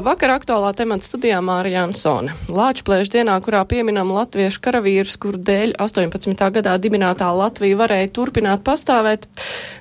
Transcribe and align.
Labvakar, 0.00 0.30
aktuālā 0.38 0.70
temata 0.72 1.04
studijā 1.04 1.42
Mārija 1.44 1.82
Ansone. 1.84 2.32
Lāčplēša 2.48 3.12
dienā, 3.18 3.34
kurā 3.44 3.58
pieminam 3.68 4.08
latviešu 4.16 4.62
karavīrus, 4.64 5.18
kur 5.20 5.36
dēļ 5.36 5.74
18. 5.76 6.46
gadā 6.54 6.78
dibinātā 6.80 7.28
Latvija 7.36 7.76
varēja 7.82 8.08
turpināt 8.16 8.64
pastāvēt, 8.64 9.28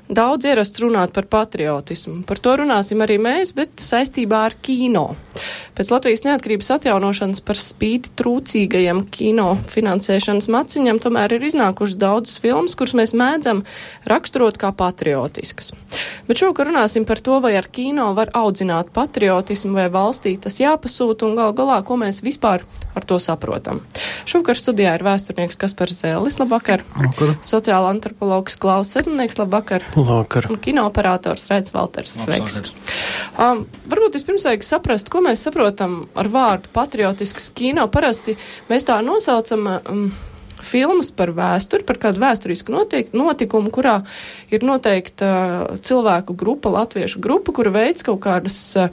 daudz 0.10 0.48
ierasts 0.50 0.82
runāt 0.82 1.14
par 1.14 1.28
patriotismu. 1.30 2.24
Par 2.28 2.42
to 2.42 2.56
runāsim 2.64 3.02
arī 3.06 3.20
mēs, 3.22 3.54
bet 3.58 3.78
saistībā 3.84 4.42
ar 4.50 4.56
kino. 4.66 5.12
Pēc 5.78 5.94
Latvijas 5.94 6.26
neatkarības 6.26 6.72
atjaunošanas 6.76 7.44
par 7.46 7.60
spīti 7.62 8.12
trūcīgajam 8.20 9.06
kino 9.14 9.54
finansēšanas 9.70 10.50
maciņam 10.52 11.00
tomēr 11.00 11.38
ir 11.38 11.46
iznākušas 11.48 12.00
daudzas 12.02 12.42
filmas, 12.44 12.76
kuras 12.76 12.96
mēs 13.00 13.14
mēdzam 13.16 13.62
raksturot 14.10 14.60
kā 14.60 14.74
patriotiskas. 14.76 15.72
Bet 16.28 16.42
šovakar 16.42 16.68
runāsim 16.72 17.08
par 17.08 17.22
to, 17.24 17.40
vai 17.40 17.54
ar 17.62 17.70
kino 17.72 18.10
var 18.18 18.34
audzināt 18.36 18.92
patriotismu 18.96 19.78
vai 19.78 19.88
valstī 19.94 20.36
tas 20.42 20.60
jāpasūta 20.60 21.30
un 21.30 21.40
gal 21.40 21.56
galā, 21.56 21.80
ko 21.88 21.96
mēs 22.02 22.24
vispār 22.26 22.66
ar 23.00 23.06
to 23.08 23.20
saprotam. 23.22 23.80
Šovakar 24.28 24.60
studijā 24.60 24.98
ir 24.98 25.06
vēsturnieks 25.06 25.60
Kaspars 25.60 26.02
Zēlis, 26.02 26.40
labvakar. 26.42 26.84
Labvakar. 26.98 27.38
Sociāla 27.46 27.94
antropologs 27.94 28.60
Klaus 28.60 28.92
Sedlnieks, 28.96 29.40
labvakar. 29.40 29.86
Labvakar. 30.00 30.48
Un 30.50 30.60
kinooperators 30.62 31.48
Raids 31.52 31.74
Valters, 31.76 32.16
sveiks. 32.24 32.60
Um, 33.36 33.66
varbūt 33.92 34.16
vispirms 34.20 34.48
vajag 34.48 34.66
saprast, 34.66 35.12
ko 35.12 35.22
mēs 35.26 35.44
saprotam 35.46 36.02
ar 36.20 36.30
vārdu 36.32 36.72
patriotisks 36.76 37.52
kino. 37.56 37.88
Parasti 37.92 38.38
mēs 38.72 38.88
tā 38.88 39.00
nosaucam. 39.06 39.70
Um, 39.84 40.10
filmas 40.60 41.08
par 41.16 41.32
vēsturi, 41.32 41.86
par 41.88 41.96
kādu 42.04 42.20
vēsturisku 42.20 42.74
notiek, 42.74 43.14
notikumu, 43.16 43.72
kurā 43.72 44.02
ir 44.52 44.66
noteikta 44.68 45.30
uh, 45.32 45.78
cilvēku 45.80 46.36
grupa, 46.36 46.72
latviešu 46.74 47.22
grupa, 47.24 47.56
kura 47.56 47.72
veids 47.72 48.04
kaut 48.04 48.20
kādas 48.26 48.58
uh, 48.76 48.90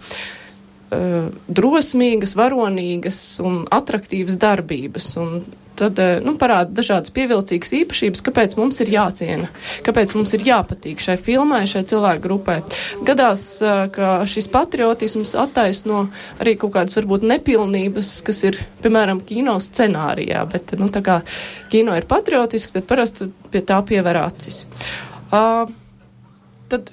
uh, 0.95 1.29
drosmīgas, 1.51 2.37
varonīgas 2.39 3.21
un 3.43 3.65
atraktīvas 3.75 4.39
darbības. 4.43 5.11
Un 5.23 5.41
tad 5.77 6.01
nu, 6.25 6.35
parāda 6.41 6.73
dažādas 6.81 7.13
pievilcīgas 7.17 7.73
īpašības, 7.81 8.23
kāpēc 8.27 8.57
mums 8.59 8.81
ir 8.85 8.93
jāciena, 8.95 9.51
kāpēc 9.87 10.15
mums 10.17 10.35
ir 10.37 10.47
jāpatīk 10.49 11.03
šai 11.03 11.17
filmai, 11.21 11.63
šai 11.71 11.85
cilvēku 11.89 12.25
grupai. 12.25 12.59
Gadās, 13.07 13.47
ka 13.95 14.13
šis 14.29 14.51
patriotisms 14.53 15.37
attaisno 15.39 16.07
arī 16.41 16.57
kaut 16.61 16.75
kādas 16.77 16.99
varbūt 16.99 17.27
nepilnības, 17.29 18.13
kas 18.27 18.43
ir, 18.49 18.61
piemēram, 18.85 19.23
kino 19.27 19.59
scenārijā, 19.63 20.45
bet, 20.53 20.77
nu, 20.81 20.91
tā 20.93 21.05
kā 21.07 21.21
kino 21.73 21.97
ir 21.99 22.09
patriotisks, 22.09 22.77
tad 22.77 22.89
parasti 22.89 23.31
pie 23.53 23.65
tā 23.67 23.81
piever 23.87 24.21
acis. 24.25 24.65
Uh, 25.27 25.67
tad 26.71 26.93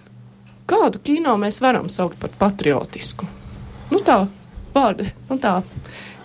kādu 0.69 1.01
kino 1.03 1.35
mēs 1.41 1.61
varam 1.63 1.89
saukt 1.91 2.19
par 2.21 2.33
patriotisku? 2.39 3.27
Nu 3.93 3.99
tā, 4.05 4.23
vārdi, 4.73 5.09
nu 5.29 5.37
tā. 5.41 5.59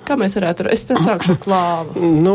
Kā 0.09 0.17
mēs 0.17 0.39
varētu, 0.39 0.65
es 0.73 0.87
te 0.89 0.97
sākšu 0.97 1.35
ar 1.35 1.39
klāvu. 1.43 2.11
Nu, 2.25 2.35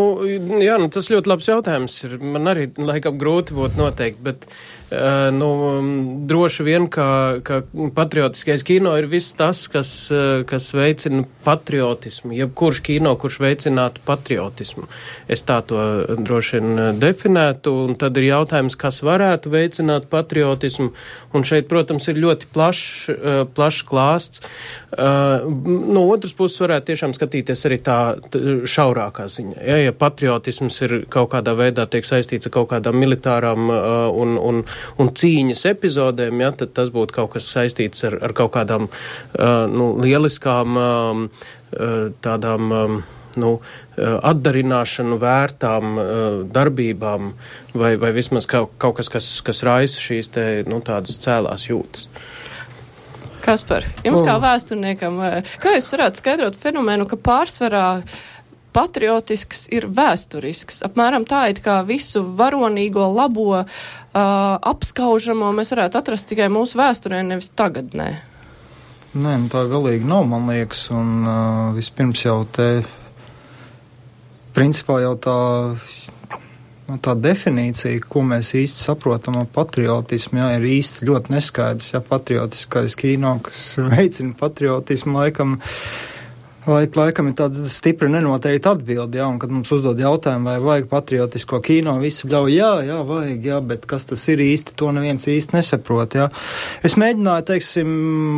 jā, 0.62 0.78
nu, 0.78 0.92
tas 0.94 1.10
ļoti 1.10 1.32
labs 1.32 1.50
jautājums 1.50 1.96
ir. 2.06 2.20
Man 2.22 2.52
arī 2.52 2.68
laikam 2.78 3.18
grūti 3.18 3.58
būtu 3.58 3.82
noteikt, 3.82 4.22
bet 4.22 4.46
Uh, 4.94 5.34
nu, 5.34 5.82
droši 6.28 6.64
vien, 6.64 6.84
ka, 6.92 7.40
ka 7.42 7.64
patriotiskais 7.96 8.62
kino 8.68 8.92
ir 9.00 9.08
viss 9.10 9.34
tas, 9.34 9.64
kas, 9.72 9.90
uh, 10.14 10.44
kas 10.46 10.68
veicina 10.76 11.24
patriotismu, 11.46 12.36
jebkurš 12.38 12.82
kino, 12.86 13.16
kurš 13.18 13.40
veicinātu 13.42 14.04
patriotismu. 14.06 14.86
Es 15.26 15.42
tā 15.48 15.64
to 15.66 15.80
droši 16.20 16.60
vien 16.60 17.00
definētu, 17.02 17.74
un 17.88 17.98
tad 17.98 18.20
ir 18.22 18.28
jautājums, 18.28 18.78
kas 18.78 19.02
varētu 19.08 19.56
veicināt 19.56 20.06
patriotismu, 20.14 20.92
un 21.34 21.48
šeit, 21.48 21.66
protams, 21.72 22.12
ir 22.12 22.22
ļoti 22.22 22.52
plašs, 22.54 22.86
uh, 23.16 23.42
plašs 23.50 23.82
klāsts. 23.90 24.46
No 24.98 26.06
otras 26.12 26.36
puses 26.38 26.62
varētu 26.62 26.92
tiešām 26.92 27.14
skatīties 27.18 27.66
arī 27.70 27.80
tā 27.84 27.98
šaurākā 28.70 29.28
ziņā. 29.32 29.58
Ja, 29.66 29.78
ja 29.88 29.94
patriotisms 29.96 30.82
ir 30.86 30.98
kaut 31.14 31.32
kādā 31.34 31.56
veidā 31.58 31.88
tiek 31.90 32.06
saistīts 32.08 32.50
ar 32.50 32.56
kaut 32.58 32.72
kādām 32.74 33.00
militārām 33.02 33.70
un, 33.70 34.38
un 34.38 34.64
un 34.98 35.12
cīņas 35.18 35.66
epizodēm, 35.72 36.44
ja, 36.44 36.52
tad 36.58 36.74
tas 36.78 36.92
būtu 36.94 37.18
kaut 37.18 37.34
kas 37.36 37.50
saistīts 37.56 38.06
ar, 38.10 38.20
ar 38.24 38.36
kaut 38.38 38.54
kādām 38.56 38.88
uh, 38.90 39.66
nu, 39.72 39.94
lieliskām 40.04 40.80
um, 40.80 41.28
uh, 41.30 42.08
tādām. 42.24 42.72
Um, 42.84 43.04
nu, 43.34 43.56
atdarināšanu 43.98 45.16
vērtām 45.18 45.96
uh, 45.98 46.04
darbībām, 46.54 47.32
vai, 47.74 47.96
vai 47.98 48.12
vismaz 48.14 48.46
kaut, 48.46 48.76
kaut 48.78 49.00
kas, 49.00 49.10
kas, 49.10 49.30
kas 49.42 49.64
raisa 49.66 50.04
šīs 50.04 50.30
te, 50.36 50.44
nu, 50.70 50.78
tādas 50.86 51.18
cēlās 51.24 51.66
jūtas. 51.66 52.06
Kaspar, 53.44 53.84
jums 54.06 54.24
kā 54.24 54.38
vēsturniekam, 54.40 55.18
kā 55.60 55.76
jūs 55.76 55.90
varētu 55.92 56.22
skaidrot 56.22 56.60
fenomenu, 56.60 57.08
ka 57.10 57.20
pārsvarā 57.20 57.88
patriotisks 58.74 59.66
ir 59.76 59.90
vēsturisks? 59.92 60.80
Apmēram 60.88 61.28
tā 61.28 61.46
it 61.52 61.60
kā 61.66 61.82
visu 61.88 62.24
varonīgo, 62.40 63.04
labo 63.12 63.50
uh, 63.60 63.66
apskaužamo 64.16 65.52
mēs 65.58 65.74
varētu 65.76 66.00
atrast 66.00 66.32
tikai 66.32 66.48
mūsu 66.54 66.80
vēsturē, 66.80 67.20
nevis 67.28 67.52
tagadnē. 67.52 68.10
Nē, 69.14 69.36
nu 69.44 69.52
tā 69.52 69.66
galīgi 69.70 70.08
nav, 70.10 70.24
man 70.32 70.48
liekas, 70.50 70.88
un 70.96 71.10
uh, 71.22 71.68
vispirms 71.76 72.24
jau 72.24 72.40
te, 72.50 72.70
principā 74.56 75.04
jau 75.04 75.14
tā, 75.22 75.40
tā 77.02 77.16
definīcija, 77.18 78.04
ko 78.10 78.22
mēs 78.28 78.54
īsti 78.60 78.88
saprotam 78.90 79.40
ar 79.42 79.50
patriotismu, 79.54 80.42
jā, 80.42 80.50
ir 80.58 80.70
īsti 80.78 81.10
ļoti 81.10 81.34
neskaidrs, 81.36 81.94
jā, 81.96 82.02
patriotiskais 82.08 82.98
kino, 83.00 83.38
kas 83.46 83.68
veicina 83.94 84.36
patriotismu 84.40 85.22
laikam. 85.22 85.58
Uh, 85.58 86.13
Laik, 86.64 86.94
laikam 86.96 87.28
ir 87.28 87.34
tāda 87.36 87.66
stipra 87.68 88.08
nenoteikta 88.08 88.72
atbilde, 88.78 89.18
jā, 89.20 89.26
un 89.28 89.36
kad 89.36 89.52
mums 89.52 89.68
uzdod 89.76 90.00
jautājumu, 90.00 90.48
vai 90.48 90.62
vajag 90.64 90.86
patriotisko 90.88 91.58
kino, 91.60 91.98
visi 92.00 92.24
bļauj, 92.24 92.52
jā, 92.56 92.70
jā, 92.88 93.00
vajag, 93.04 93.48
jā, 93.50 93.58
bet 93.68 93.84
kas 93.90 94.08
tas 94.08 94.22
ir 94.32 94.40
īsti, 94.40 94.72
to 94.80 94.94
neviens 94.96 95.28
īsti 95.28 95.58
nesaprot, 95.58 96.16
jā. 96.16 96.30
Es 96.88 96.96
mēģināju, 96.96 97.46
teiksim, 97.50 97.90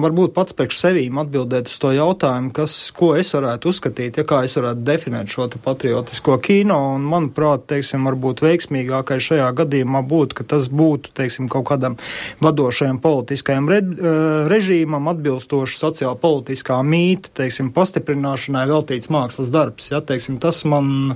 varbūt 0.02 0.34
pats 0.34 0.58
priekš 0.58 0.80
sevīm 0.81 1.19
atbildēt 1.22 1.69
uz 1.69 1.75
to 1.84 1.91
jautājumu, 1.94 2.50
kas, 2.58 2.80
ko 2.97 3.12
es 3.19 3.30
varētu 3.35 3.69
uzskatīt, 3.69 4.18
ja 4.18 4.25
kā 4.25 4.41
es 4.47 4.58
varētu 4.58 4.81
definēt 4.90 5.30
šo 5.30 5.46
te 5.53 5.62
patriotisko 5.62 6.40
kino, 6.41 6.80
un 6.96 7.06
manuprāt, 7.12 7.68
teiksim, 7.75 8.09
varbūt 8.09 8.41
veiksmīgākais 8.47 9.30
šajā 9.30 9.52
gadījumā 9.62 10.02
būtu, 10.02 10.40
ka 10.41 10.47
tas 10.56 10.72
būtu, 10.74 11.14
teiksim, 11.22 11.46
kaut 11.53 11.68
kādam 11.69 12.00
vadošajam 12.41 13.03
politiskajam 13.06 13.69
re, 13.69 13.84
režīmam 14.50 15.14
atbilstoši 15.14 15.80
sociāla 15.84 16.18
politiskā 16.25 16.81
mīta, 16.81 17.30
teiksim, 17.44 17.69
pastiprināt 17.69 18.15
stiprināšanai 18.16 18.68
veltīts 18.70 19.09
mākslas 19.12 19.52
darbs. 19.52 19.92
Ja, 19.92 20.02
teiksim, 20.02 20.40
tas 20.40 20.64
man 20.66 21.16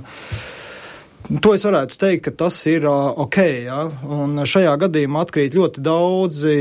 To 1.28 1.52
es 1.54 1.62
varētu 1.62 1.94
teikt, 2.00 2.24
ka 2.24 2.30
tas 2.42 2.56
ir 2.66 2.86
ok. 2.90 3.36
Ja? 3.62 3.84
Un 4.10 4.40
šajā 4.48 4.72
gadījumā 4.80 5.20
atkrīt 5.22 5.54
ļoti 5.54 5.82
daudzi 5.84 6.54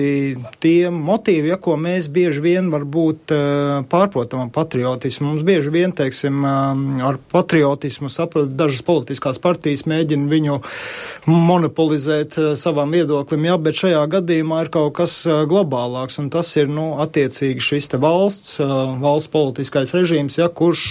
tie 0.62 0.92
motīvi, 0.94 1.50
ja, 1.50 1.58
ko 1.58 1.74
mēs 1.80 2.09
bieži 2.14 2.44
vien 2.44 2.68
varbūt 2.70 3.34
pārprotam 3.90 4.44
ar 4.44 4.52
patriotismu. 4.53 5.31
Mums 5.31 5.46
bieži 5.47 5.74
vien, 5.74 5.94
teiksim, 5.96 6.44
ar 6.46 7.18
patriotismu 7.34 8.12
saprot, 8.14 8.52
dažas 8.59 8.84
politiskās 8.86 9.42
partijas 9.42 9.88
mēģina 9.90 10.30
viņu 10.30 10.59
monopolizēt 11.30 12.38
savam 12.59 12.94
viedoklim, 12.94 13.47
ja, 13.50 13.58
bet 13.58 13.80
šajā 13.80 14.06
gadījumā 14.20 14.62
ir 14.68 14.72
kaut 14.76 14.94
kas 15.00 15.24
globālāks, 15.50 16.20
un 16.22 16.30
tas 16.34 16.52
ir, 16.62 16.70
nu, 16.70 16.91
attiecīgi 17.02 17.66
šis 17.72 17.90
te 17.96 18.02
valsts, 18.02 18.59
valsts 19.02 19.34
politiskais 19.34 19.96
režīms, 19.97 20.38
ja, 20.44 20.52
kurš 20.53 20.86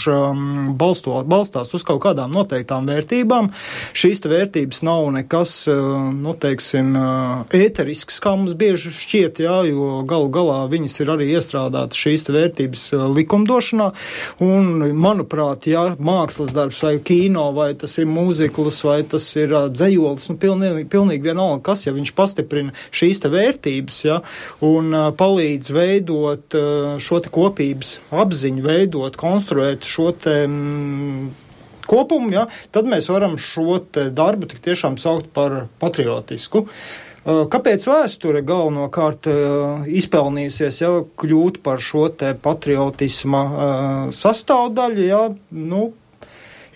balsto, 0.82 1.22
balstās 1.28 1.76
uz 1.78 1.86
kaut 1.86 2.02
kādām 2.08 2.34
noteiktām 2.34 2.90
vērtībām 2.90 3.52
šīs 3.96 4.22
vērtības 4.28 4.82
nav 4.86 5.08
nekas, 5.14 5.52
eh, 5.68 5.74
nu, 6.14 6.34
teiksim, 6.34 6.94
eh, 6.96 7.58
ēterisks, 7.64 8.20
kā 8.22 8.34
mums 8.36 8.54
bieži 8.58 8.92
šķiet, 8.94 9.40
jā, 9.44 9.56
jo 9.68 10.02
galu 10.08 10.28
galā 10.28 10.60
viņas 10.70 11.00
ir 11.00 11.12
arī 11.14 11.28
iestrādātas 11.36 11.98
šīs 11.98 12.26
vērtības 12.28 12.84
eh, 12.92 13.04
likumdošanā, 13.18 13.88
un, 14.44 14.70
manuprāt, 14.94 15.68
jā, 15.70 15.96
mākslas 15.98 16.52
darbs 16.54 16.82
vai 16.82 16.98
kino, 16.98 17.52
vai 17.56 17.72
tas 17.74 17.98
ir 17.98 18.06
mūzikls, 18.06 18.82
vai 18.84 19.02
tas 19.02 19.26
ir 19.36 19.54
dzējolis, 19.72 20.28
nu, 20.30 20.38
pilnīgi, 20.40 20.86
pilnīgi 20.88 21.30
vienalga, 21.30 21.62
kas, 21.70 21.86
ja 21.86 21.94
viņš 21.96 22.14
pastiprina 22.18 22.74
šīs 22.90 23.22
vērtības, 23.28 24.04
jā, 24.06 24.20
un 24.64 24.94
palīdz 25.18 25.72
veidot 25.74 26.54
šo 27.02 27.18
te 27.24 27.32
kopības 27.34 27.98
apziņu, 28.14 28.62
veidot, 28.64 29.18
konstruēt 29.18 29.86
šo 29.88 30.12
te 30.16 30.40
mm, 30.46 31.47
kopumu, 31.88 32.30
ja, 32.34 32.46
tad 32.74 32.88
mēs 32.90 33.10
varam 33.12 33.38
šo 33.40 33.80
darbu 33.92 34.50
tik 34.50 34.64
tiešām 34.64 34.98
saukt 35.00 35.30
par 35.36 35.66
patriotisku. 35.82 36.66
Uh, 36.68 37.44
kāpēc 37.50 37.84
vēsture 37.88 38.40
galvenokārt 38.46 39.28
uh, 39.28 39.88
izpelnījusies 39.88 40.82
jau 40.84 40.92
kļūt 41.20 41.60
par 41.64 41.82
šo 41.84 42.06
te 42.14 42.32
patriotisma 42.38 43.42
uh, 43.44 44.12
sastāvdaļu? 44.14 45.08
Jā, 45.08 45.24
nu, 45.50 45.90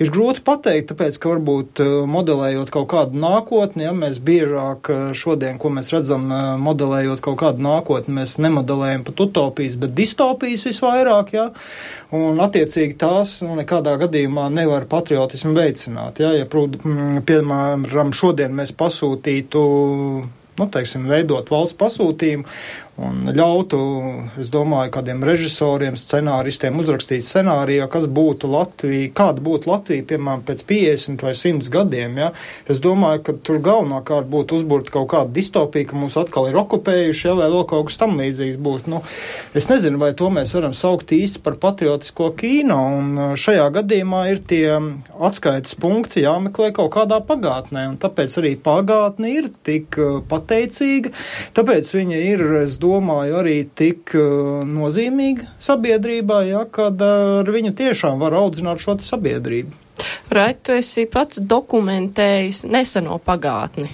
Ir 0.03 0.11
grūti 0.11 0.43
pateikt, 0.43 0.89
tāpēc, 0.91 1.17
ka 1.21 1.31
varbūt 1.35 1.83
modelējot 2.11 2.73
kaut 2.75 2.89
kādu 2.91 3.21
nākotni, 3.23 3.85
ja 3.87 3.93
mēs 3.95 4.19
biežāk 4.25 4.91
šodien, 5.19 5.61
ko 5.63 5.71
mēs 5.75 5.93
redzam, 5.95 6.25
modelējot 6.65 7.23
kaut 7.23 7.39
kādu 7.45 7.63
nākotni, 7.63 8.17
mēs 8.17 8.35
nemodelējam 8.43 9.05
pat 9.07 9.23
utopijas, 9.27 9.79
bet 9.79 9.95
distopijas 9.99 10.67
visvairāk, 10.67 11.33
ja, 11.37 11.47
un 12.19 12.43
attiecīgi 12.43 12.99
tās 12.99 13.39
nu, 13.47 13.55
nekādā 13.61 13.95
gadījumā 14.03 14.49
nevar 14.51 14.89
patriotismu 14.91 15.55
veicināt, 15.61 16.23
ja, 16.25 16.33
ja, 16.41 16.49
piemēram, 16.51 18.17
šodien 18.17 18.57
mēs 18.59 18.75
pasūtītu 18.75 19.67
nu, 20.59 20.69
teiksim, 20.73 21.07
veidot 21.09 21.49
valsts 21.53 21.79
pasūtījumu 21.81 22.45
un 23.03 23.33
ļautu, 23.35 23.79
es 24.41 24.51
domāju, 24.53 24.93
kādiem 24.95 25.23
režisoriem, 25.27 25.97
scenāristiem 25.99 26.79
uzrakstīt 26.83 27.25
scenāriju, 27.27 27.89
kas 27.93 28.07
būtu 28.11 28.51
Latvija, 28.53 29.11
kāda 29.17 29.43
būtu 29.45 29.71
Latvija, 29.71 30.07
piemēram, 30.13 30.45
pēc 30.47 30.65
50 30.69 31.25
vai 31.27 31.35
100 31.39 31.71
gadiem. 31.73 32.19
Ja? 32.23 32.31
Es 32.71 32.83
domāju, 32.83 33.23
ka 33.27 33.35
tur 33.37 33.61
galvenokārt 33.65 34.29
būtu 34.33 34.61
uzbūrta 34.61 34.95
kaut 34.95 35.11
kāda 35.15 35.35
distopija, 35.35 35.89
ka 35.91 35.99
mūs 35.99 36.19
atkal 36.21 36.49
ir 36.51 36.59
okupējuši, 36.63 37.27
ja, 37.29 37.37
vai 37.39 37.51
vēl 37.53 37.67
kaut 37.71 37.91
kas 37.91 38.01
tam 38.01 38.17
līdzīgs 38.21 38.61
būtu. 38.63 38.93
Nu, 38.93 39.03
es 39.59 39.69
nezinu, 39.71 40.01
vai 40.03 40.13
to 40.19 40.31
mēs 40.33 40.55
varam 40.57 40.77
saukt 40.77 41.15
īsti 41.17 41.43
par 41.45 41.59
patriotisko 41.63 42.31
kīno, 42.39 42.79
un 42.99 43.13
uh, 43.17 43.35
šajā 43.39 43.67
gadījumā 43.79 44.25
ir 44.33 44.43
tie 44.49 44.65
atskaites 45.23 45.77
punkti 45.81 46.25
jāmeklē 46.27 46.73
kaut 46.77 46.93
kādā 46.97 47.21
pagātnē, 47.27 47.87
un 47.93 47.99
tāpēc 48.03 48.39
arī 48.43 48.55
pagātne 48.63 49.35
ir 49.41 49.51
tik 49.67 49.99
uh, 50.01 50.21
pateicīga, 50.29 51.13
tāpēc 51.57 51.95
viņa 51.97 52.23
ir, 52.33 52.47
es 52.63 52.79
domāju, 52.79 52.92
arī 52.99 53.63
tik 53.75 54.15
uh, 54.15 54.63
nozīmīga 54.67 55.55
sabiedrībā, 55.63 56.43
ja, 56.49 56.65
kad 56.65 57.01
uh, 57.01 57.41
ar 57.43 57.53
viņu 57.53 57.73
tiešām 57.79 58.19
var 58.23 58.37
audzināt 58.37 58.83
šo 58.83 58.99
sabiedrību. 59.01 59.79
Rait, 60.33 60.63
tu 60.65 60.73
esi 60.73 61.07
pats 61.07 61.39
dokumentējis 61.39 62.65
neseno 62.65 63.19
pagātni 63.23 63.91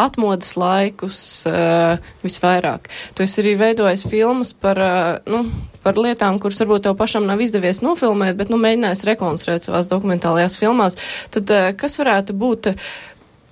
atmodas 0.00 0.54
laikus 0.56 1.18
uh, 1.48 1.98
visvairāk. 2.24 2.88
Tu 3.14 3.24
esi 3.26 3.42
arī 3.42 3.56
veidojis 3.60 4.06
filmas 4.08 4.52
par, 4.56 4.80
uh, 4.80 5.18
nu, 5.30 5.44
par 5.84 6.00
lietām, 6.00 6.40
kuras 6.40 6.60
varbūt 6.62 6.86
tev 6.86 6.96
pašam 7.00 7.28
nav 7.28 7.42
izdevies 7.42 7.82
nofilmēt, 7.84 8.38
bet, 8.38 8.52
nu, 8.52 8.60
mēģinājis 8.62 9.04
rekonstruēt 9.10 9.66
savās 9.66 9.90
dokumentālajās 9.92 10.56
filmās. 10.60 10.98
Tad, 11.34 11.52
uh, 11.52 11.70
kas 11.76 12.00
varētu 12.00 12.36
būt 12.40 12.72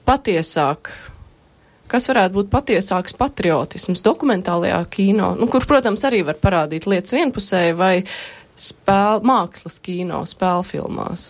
patiesāk 0.08 0.94
kas 1.90 2.08
varētu 2.10 2.36
būt 2.36 2.50
patiesāks 2.52 3.16
patriotisms 3.18 4.04
dokumentālajā 4.06 4.80
kino, 4.92 5.32
nu, 5.38 5.48
kur, 5.50 5.66
protams, 5.68 6.04
arī 6.08 6.22
var 6.28 6.38
parādīt 6.40 6.88
lietas 6.90 7.16
vienpusēji 7.16 7.76
vai 7.78 7.94
spēl, 8.58 9.22
mākslas 9.26 9.78
kino, 9.82 10.24
spēļu 10.28 10.66
filmās. 10.66 11.28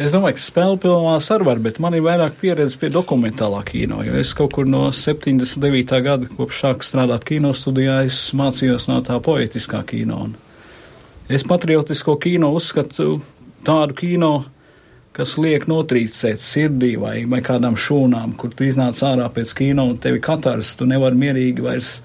Es 0.00 0.14
domāju, 0.14 0.38
ka 0.38 0.40
spēļu 0.40 0.76
filmās 0.80 1.26
arī 1.34 1.44
var, 1.44 1.58
bet 1.60 1.80
man 1.82 1.96
ir 1.96 2.04
vairāk 2.06 2.38
pieredze 2.40 2.78
pie 2.80 2.88
dokumentālā 2.94 3.60
kino, 3.68 3.98
jo 4.06 4.14
es 4.16 4.30
kaut 4.38 4.54
kur 4.56 4.68
no 4.70 4.86
79. 4.96 5.98
gada, 6.06 6.30
kopš 6.38 6.62
sāku 6.62 6.86
strādāt 6.86 7.26
kino 7.28 7.50
studijā, 7.56 7.98
es 8.08 8.30
mācījos 8.38 8.88
no 8.88 9.00
tā 9.04 9.18
poetiskā 9.20 9.82
kino. 9.90 10.22
Un 10.30 10.38
es 11.28 11.44
patriotisko 11.44 12.16
kino 12.22 12.54
uzskatu 12.56 13.18
tādu 13.66 13.98
kino, 13.98 14.32
kas 15.16 15.34
liek 15.40 15.66
notrīcēt 15.70 16.42
sirdī 16.42 16.94
vai, 17.00 17.24
vai 17.28 17.40
kādām 17.44 17.76
šūnām, 17.78 18.36
kur 18.38 18.54
tu 18.54 18.66
iznāc 18.66 19.00
ārā 19.06 19.26
pēc 19.34 19.54
kino 19.58 19.88
un 19.90 19.98
tevi 20.02 20.22
katrs, 20.22 20.76
tu 20.78 20.86
nevari 20.88 21.18
mierīgi 21.18 21.64
vairs 21.64 21.96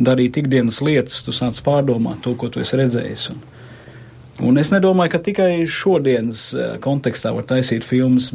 darīt 0.00 0.38
ikdienas 0.40 0.80
lietas, 0.84 1.22
tu 1.24 1.32
sāc 1.36 1.60
pārdomāt 1.64 2.22
to, 2.24 2.34
ko 2.36 2.50
tu 2.52 2.62
esi 2.62 2.78
redzējis. 2.80 3.30
Un, 3.32 3.42
un 4.50 4.60
es 4.60 4.72
nedomāju, 4.72 5.14
ka 5.14 5.22
tikai 5.24 5.52
šodienas 5.68 6.50
eh, 6.54 6.74
kontekstā 6.84 7.32
var 7.36 7.48
taisīt 7.48 7.84
filmas. 7.84 8.30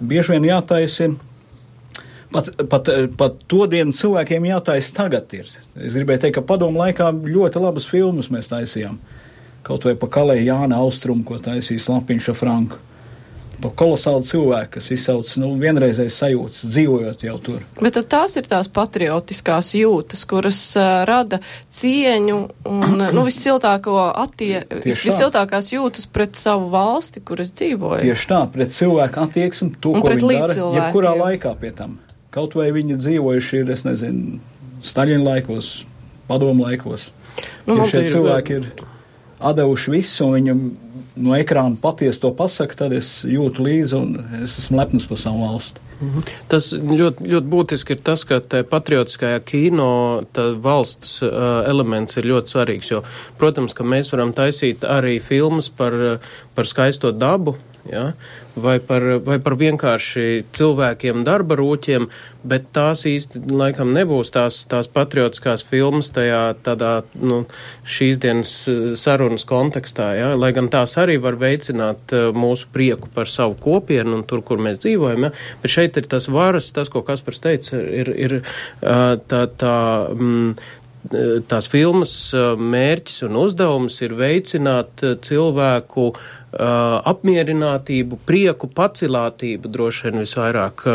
Bieži 0.00 0.36
vien 0.36 0.50
jātaisa. 0.50 1.12
Pat, 2.30 2.50
pat, 2.70 2.88
eh, 2.92 3.08
pat 3.16 3.40
to 3.50 3.64
dienu 3.68 3.96
cilvēkiem 3.96 4.50
jātaisa 4.50 4.96
tagad. 5.02 5.32
Ir. 5.36 5.48
Es 5.76 5.96
gribēju 5.96 6.26
teikt, 6.26 6.40
ka 6.40 6.48
padomu 6.52 6.80
laikā 6.80 7.12
ļoti 7.24 7.64
labas 7.64 7.88
filmas 7.92 8.32
mēs 8.32 8.52
taisījām. 8.52 9.00
Kaut 9.64 9.84
vai 9.84 9.96
pa 10.00 10.08
Kalēju 10.08 10.46
Jāna 10.48 10.78
Austrumu, 10.80 11.24
ko 11.28 11.36
taisīs 11.40 11.88
Lapiņš 11.92 12.32
Franku 12.36 12.78
kolosāli 13.68 14.26
cilvēki, 14.28 14.70
kas 14.76 14.88
izsauc 14.94 15.32
nu, 15.42 15.50
vienreizējas 15.60 16.18
sajūtas, 16.22 16.64
dzīvojot 16.72 17.24
jau 17.26 17.36
tur. 17.44 17.64
Bet 17.80 17.98
tās 18.10 18.36
ir 18.40 18.48
tās 18.50 18.70
patriotiskās 18.72 19.72
jūtas, 19.76 20.24
kuras 20.28 20.60
uh, 20.78 21.02
rada 21.08 21.40
cieņu 21.68 22.38
un 22.70 23.04
nu, 23.04 23.24
vissiltāko 23.28 23.96
attie, 24.08 24.62
vis, 24.84 25.02
vissiltākās 25.04 25.72
jūtas 25.74 26.08
pret 26.10 26.38
savu 26.40 26.70
valsti, 26.72 27.22
kuras 27.26 27.52
dzīvoju. 27.58 28.04
Tieši 28.06 28.30
tā, 28.32 28.44
pret 28.54 28.74
cilvēku 28.76 29.24
attieksmi, 29.26 29.74
to, 29.80 29.96
un 29.96 30.04
ko 30.04 30.14
viņi 30.14 30.38
dara, 30.38 30.58
jebkurā 30.80 31.16
laikā 31.24 31.54
pie 31.60 31.74
tam. 31.76 31.98
Kaut 32.34 32.54
vai 32.54 32.70
viņi 32.74 32.96
dzīvojuši 33.00 33.62
ir, 33.64 33.74
es 33.74 33.84
nezinu, 33.86 34.38
Staļina 34.80 35.34
laikos, 35.34 35.82
padomu 36.28 36.64
laikos. 36.64 37.10
Nu, 37.66 37.82
ja 37.82 37.88
šie 37.90 38.06
cilvēki 38.14 38.54
ir 38.56 38.68
atdevuši 39.40 39.94
visu, 39.94 40.26
un 40.26 40.36
viņam 40.38 40.64
no 41.20 41.36
ekrāna 41.36 41.78
patiesi 41.80 42.22
to 42.22 42.32
pasaka, 42.36 42.76
tad 42.84 42.94
es 42.96 43.20
jūtu 43.28 43.64
līdzi 43.66 43.96
un 43.98 44.42
es 44.42 44.58
esmu 44.62 44.80
lepns 44.80 45.08
par 45.10 45.20
savu 45.20 45.46
valsti. 45.46 45.86
Mhm. 46.00 46.28
Tas 46.48 46.70
ļoti, 46.72 47.26
ļoti 47.28 47.50
būtiski 47.52 47.92
ir 47.92 48.04
tas, 48.04 48.24
ka 48.24 48.40
patriotiskajā 48.70 49.42
kino 49.44 49.90
valsts 50.64 51.18
uh, 51.26 51.60
elements 51.68 52.16
ir 52.16 52.28
ļoti 52.30 52.54
svarīgs, 52.54 52.92
jo, 52.94 53.02
protams, 53.40 53.76
ka 53.76 53.84
mēs 53.84 54.12
varam 54.14 54.32
taisīt 54.36 54.86
arī 54.88 55.18
filmas 55.20 55.68
par, 55.68 55.96
par 56.56 56.70
skaisto 56.70 57.12
dabu, 57.12 57.58
ja? 57.88 58.12
vai, 58.60 58.78
par, 58.82 59.04
vai 59.24 59.38
par 59.42 59.54
vienkārši 59.60 60.44
cilvēkiem 60.56 61.22
darba 61.26 61.56
rūķiem, 61.60 62.08
bet 62.50 62.70
tās 62.76 63.04
īsti 63.08 63.42
laikam 63.52 63.92
nebūs 63.94 64.32
tās, 64.34 64.62
tās 64.70 64.88
patriotiskās 64.90 65.64
filmas 65.66 66.10
tajā 66.14 66.42
tādā, 66.64 66.92
nu, 67.20 67.42
šīs 67.84 68.20
dienas 68.22 68.54
eh, 68.70 68.80
sarunas 69.00 69.46
kontekstā, 69.48 70.10
ja? 70.18 70.32
lai 70.38 70.52
gan 70.56 70.70
tās 70.72 70.96
arī 71.00 71.18
var 71.22 71.38
veicināt 71.40 72.14
uh, 72.16 72.30
mūsu 72.36 72.68
prieku 72.74 73.10
par 73.14 73.30
savu 73.30 73.56
kopienu 73.60 74.18
un 74.18 74.26
tur, 74.28 74.42
kur 74.46 74.60
mēs 74.62 74.82
dzīvojam, 74.84 75.28
ja? 75.28 75.32
bet 75.62 75.76
šeit 75.76 76.00
ir 76.00 76.10
tas 76.10 76.28
varas, 76.32 76.72
tas, 76.74 76.90
ko 76.92 77.04
Kaspars 77.06 77.42
teica, 77.44 77.80
ir, 77.80 78.12
ir 78.16 78.36
uh, 78.40 79.16
tā, 79.30 79.46
tā, 79.60 79.78
mm, 80.16 80.76
tās 81.48 81.68
filmas 81.72 82.12
mērķis 82.60 83.22
un 83.24 83.38
uzdevums 83.40 83.96
ir 84.04 84.12
veicināt 84.18 85.00
cilvēku 85.24 86.10
apmierinātību, 86.50 88.18
prieku, 88.26 88.70
pacilātību 88.74 89.70
droši 89.70 90.08
vien 90.08 90.22
visvairāk 90.24 90.86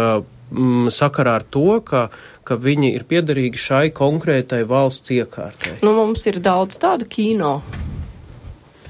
sakarā 0.94 1.40
ar 1.40 1.46
to, 1.50 1.80
ka, 1.82 2.08
ka 2.46 2.58
viņi 2.60 2.94
ir 2.96 3.06
piederīgi 3.10 3.60
šai 3.60 3.86
konkrētai 3.96 4.64
valsts 4.68 5.14
iekārtai. 5.16 5.80
Nu, 5.84 5.96
mums 5.98 6.26
ir 6.30 6.40
daudz 6.44 6.78
tādu 6.82 7.08
kino 7.10 7.60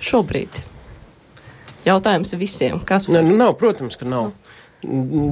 šobrīd. 0.03 0.62
Jautājums 1.86 2.34
visiem, 2.38 2.81
kas. 2.81 3.07
Ne, 3.13 3.22
nu, 3.22 3.38
nav, 3.38 3.55
protams, 3.62 3.98
ka 4.00 4.07
nav. 4.10 4.34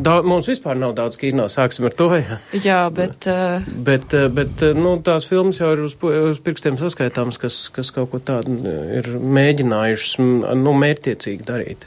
Da, 0.04 0.18
mums 0.26 0.48
vispār 0.50 0.78
nav 0.80 0.96
daudz 0.98 1.18
kino, 1.20 1.46
sāksim 1.52 1.86
ar 1.88 1.96
to. 1.98 2.08
Jā, 2.18 2.38
jā 2.64 2.80
bet. 2.94 3.28
Uh... 3.30 3.66
Bet, 3.86 4.14
eh, 4.18 4.30
bet 4.34 4.64
eh, 4.66 4.78
nu, 4.78 4.96
tās 5.06 5.28
filmas 5.30 5.60
jau 5.62 5.74
ir 5.76 5.84
uz, 5.86 5.98
uz 6.02 6.40
pirkstiem 6.44 6.80
saskaitāmas, 6.80 7.40
kas, 7.42 7.66
kas 7.74 7.92
kaut 7.94 8.12
ko 8.14 8.22
tādu 8.24 8.56
ir 8.98 9.10
mēģinājušas 9.24 10.16
nu, 10.58 10.74
mērķiecīgi 10.84 11.46
darīt. 11.48 11.86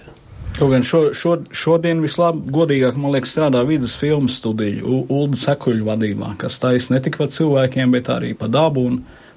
Kaut 0.56 0.72
gan 0.72 0.86
šo, 0.86 1.02
šo, 1.12 1.34
šodien 1.52 2.00
vislabāk, 2.00 2.46
godīgāk, 2.54 2.96
man 3.00 3.12
liekas, 3.12 3.34
strādā 3.34 3.60
vidus 3.68 3.96
filmu 4.00 4.30
studija 4.32 4.80
Ulda 4.86 5.36
Sekuļu 5.36 5.84
vadībā, 5.84 6.30
kas 6.40 6.56
taisa 6.62 6.94
ne 6.94 7.02
tikai 7.04 7.26
par 7.26 7.34
cilvēkiem, 7.36 7.92
bet 7.92 8.08
arī 8.14 8.32
par 8.38 8.52
dabu. 8.54 8.86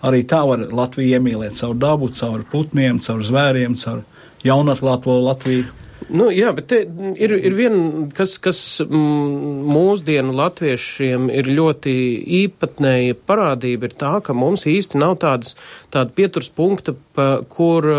Arī 0.06 0.22
tā 0.24 0.46
var 0.48 0.62
Latviju 0.72 1.18
iemīlēt 1.18 1.58
caur 1.58 1.76
dabu, 1.76 2.08
caur 2.16 2.46
putniem, 2.48 3.02
caur 3.04 3.20
zvēriem, 3.26 3.76
caur 3.82 4.06
jaunatklāto 4.48 5.18
Latviju. 5.26 5.68
Nu, 6.08 6.30
jā, 6.32 6.54
bet 6.56 6.72
ir, 6.72 7.34
ir 7.36 7.56
viena, 7.58 8.08
kas, 8.16 8.38
kas 8.42 8.60
mūsdienu 8.90 10.34
latviešiem 10.38 11.28
ir 11.34 11.50
ļoti 11.52 11.94
īpatnēja 12.40 13.18
parādība, 13.30 13.90
ir 13.90 13.98
tā, 14.00 14.14
ka 14.24 14.36
mums 14.38 14.64
īsti 14.70 15.02
nav 15.02 15.18
tādas, 15.22 15.58
tāda 15.94 16.16
pieturs 16.16 16.50
punkta, 16.56 16.96
pa, 17.16 17.32
kur 17.52 17.90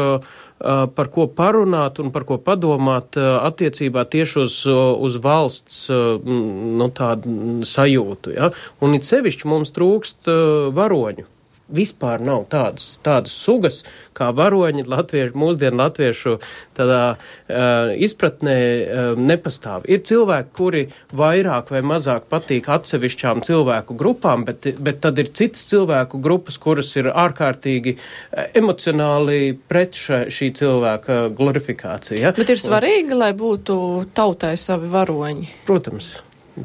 par 0.61 1.09
ko 1.09 1.25
parunāt 1.33 2.02
un 2.02 2.11
par 2.12 2.26
ko 2.28 2.37
padomāt 2.45 3.16
attiecībā 3.16 4.04
tieši 4.12 4.40
uz, 4.42 4.57
uz 4.69 5.16
valsts 5.25 5.87
nu, 5.88 6.88
tādu 6.92 7.64
sajūtu. 7.64 8.35
Ja? 8.37 8.50
Un 8.85 8.97
it 8.99 9.09
sevišķi 9.09 9.49
mums 9.49 9.73
trūkst 9.76 10.28
varoņu. 10.76 11.28
Vispār 11.75 12.23
nav 12.25 12.47
tādas, 12.53 12.97
tādas 13.05 13.35
sugas, 13.35 13.83
kā 14.17 14.31
varoņi 14.37 14.85
latviešu, 14.91 15.37
mūsdienu 15.39 15.81
latviešu 15.81 16.37
tādā 16.77 17.03
uh, 17.15 17.93
izpratnē 17.97 18.57
uh, 18.61 19.11
nepastāv. 19.19 19.87
Ir 19.91 20.03
cilvēki, 20.07 20.53
kuri 20.57 20.85
vairāk 21.17 21.73
vai 21.75 21.83
mazāk 21.87 22.29
patīk 22.33 22.69
atsevišķām 22.71 23.45
cilvēku 23.47 23.97
grupām, 23.99 24.45
bet, 24.49 24.73
bet 24.81 25.03
tad 25.05 25.21
ir 25.23 25.33
citas 25.33 25.67
cilvēku 25.71 26.21
grupas, 26.23 26.59
kuras 26.61 26.93
ir 27.00 27.11
ārkārtīgi 27.12 27.97
uh, 27.97 28.49
emocionāli 28.61 29.55
pret 29.71 29.99
ša, 29.99 30.25
šī 30.33 30.50
cilvēka 30.61 31.21
glorifikāciju. 31.37 32.25
Ja? 32.25 32.35
Bet 32.37 32.53
ir 32.53 32.61
svarīgi, 32.61 33.17
lai 33.17 33.33
būtu 33.37 33.77
tautai 34.17 34.57
savi 34.61 34.91
varoņi. 34.91 35.55
Protams. 35.69 36.17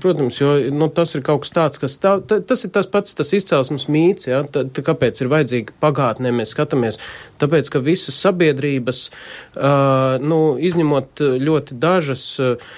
Protams, 0.01 0.37
jo 0.41 0.53
nu, 0.73 0.87
tas 0.91 1.13
ir 1.15 1.23
kaut 1.25 1.43
kas 1.43 1.53
tāds, 1.55 1.79
kas 1.81 1.95
tā, 2.01 2.15
ta, 2.27 2.39
tas 2.43 2.65
ir 2.65 2.71
tas 2.75 2.87
pats 2.91 3.15
tas 3.17 3.31
izcelsmes 3.37 3.87
mīts. 3.91 4.27
Ja? 4.29 4.41
Ta, 4.43 4.65
ta, 4.65 4.83
kāpēc 4.85 5.21
ir 5.21 5.29
vajadzīga 5.31 5.75
pagātnē 5.83 6.33
mēs 6.35 6.55
skatāmies? 6.55 6.99
Tāpēc, 7.41 7.69
ka 7.73 7.81
visas 7.83 8.17
sabiedrības, 8.23 9.03
uh, 9.09 10.17
nu, 10.23 10.39
izņemot 10.69 11.23
ļoti 11.43 11.77
dažas, 11.83 12.25
uh, 12.43 12.73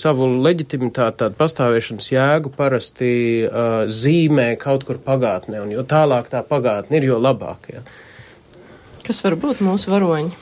savu 0.00 0.28
leģitimitāti, 0.48 1.20
tādu 1.24 1.38
pastāvēšanas 1.38 2.10
jēgu 2.12 2.52
parasti 2.56 3.12
uh, 3.44 3.84
zīmē 3.84 4.50
kaut 4.60 4.88
kur 4.88 5.00
pagātnē. 5.04 5.62
Un 5.64 5.72
jo 5.76 5.86
tālāk 5.88 6.30
tā 6.32 6.44
pagātne 6.46 7.00
ir, 7.00 7.10
jo 7.12 7.20
labāk. 7.22 7.72
Ja? 7.72 7.84
Kas 9.08 9.22
var 9.24 9.38
būt 9.40 9.62
mūsu 9.64 9.88
varoņi? 9.88 10.34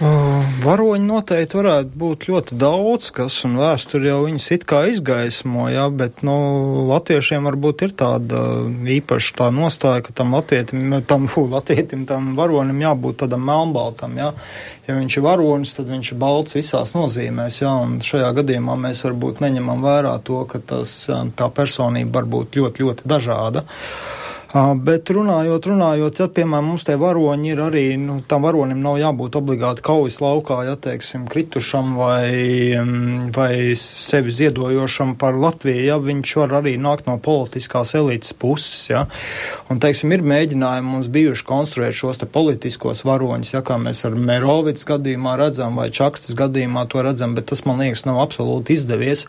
Uh, 0.00 0.44
varoņi 0.64 1.04
noteikti 1.04 1.58
varētu 1.58 1.98
būt 2.00 2.22
ļoti 2.30 2.56
daudz, 2.56 3.10
kas 3.12 3.34
un 3.44 3.58
vēsture 3.60 4.08
jau 4.08 4.22
viņus 4.22 4.46
it 4.56 4.64
kā 4.68 4.78
izgaismo, 4.88 5.66
jā, 5.68 5.84
bet, 5.92 6.22
nu, 6.24 6.36
latviešiem 6.88 7.44
varbūt 7.44 7.84
ir 7.84 7.92
tāda 8.00 8.40
īpaša 8.96 9.36
tā 9.42 9.50
nostāja, 9.52 10.06
ka 10.06 10.16
tam 10.16 10.32
latvietim, 10.32 10.96
tam, 11.04 11.28
fū, 11.28 11.44
latvietim, 11.52 12.08
tam 12.08 12.32
varonim 12.40 12.80
jābūt 12.86 13.20
tādam 13.26 13.44
melnbaltam, 13.50 14.16
jā. 14.16 14.32
Ja 14.88 14.96
viņš 14.96 15.20
ir 15.20 15.28
varonis, 15.28 15.76
tad 15.76 15.92
viņš 15.92 16.14
ir 16.14 16.20
balts 16.24 16.56
visās 16.56 16.96
nozīmēs, 16.96 17.60
jā, 17.66 17.78
un 17.84 17.98
šajā 18.00 18.32
gadījumā 18.40 18.80
mēs 18.80 19.04
varbūt 19.04 19.44
neņemam 19.44 19.84
vērā 19.84 20.16
to, 20.24 20.40
ka 20.48 20.64
tas, 20.72 21.02
tā 21.36 21.52
personība 21.52 22.22
var 22.22 22.32
būt 22.32 22.56
ļoti, 22.62 22.88
ļoti 22.88 23.12
dažāda. 23.12 23.68
Uh, 23.68 24.25
Bet 24.54 25.10
runājot, 25.10 25.66
runājot, 25.66 26.20
ja, 26.22 26.26
piemēram, 26.30 26.68
mums 26.70 26.84
te 26.86 26.94
varoņi 26.96 27.48
ir 27.50 27.60
arī, 27.64 27.82
nu, 27.98 28.20
tam 28.30 28.44
varonim 28.46 28.78
nav 28.78 28.94
jābūt 29.00 29.34
obligāti 29.40 29.82
kaujas 29.84 30.20
laukā, 30.22 30.60
ja, 30.68 30.76
teiksim, 30.78 31.24
kritušam 31.30 31.96
vai, 31.98 32.78
vai 33.34 33.74
sevi 33.80 34.30
ziedojošam 34.36 35.16
par 35.18 35.34
Latviju, 35.34 35.82
ja, 35.88 35.96
viņš 35.98 36.34
var 36.38 36.54
arī 36.60 36.76
nākt 36.78 37.10
no 37.10 37.18
politiskās 37.22 37.96
elites 37.98 38.36
puses, 38.38 38.86
ja. 38.92 39.02
Un, 39.66 39.82
teiksim, 39.82 40.14
ir 40.14 40.22
mēģinājumi 40.22 40.92
mums 40.94 41.10
bijuši 41.12 41.46
konstruēt 41.48 41.98
šos 41.98 42.22
te 42.22 42.30
politiskos 42.30 43.02
varoņus, 43.08 43.52
ja, 43.56 43.64
kā 43.66 43.80
mēs 43.82 44.04
ar 44.06 44.14
Merovits 44.14 44.86
gadījumā 44.86 45.34
redzam 45.42 45.74
vai 45.82 45.90
Čakstas 45.90 46.38
gadījumā 46.38 46.86
to 46.92 47.02
redzam, 47.02 47.34
bet 47.34 47.50
tas, 47.50 47.64
man 47.66 47.82
liekas, 47.82 48.06
nav 48.06 48.22
absolūti 48.22 48.78
izdevies. 48.78 49.26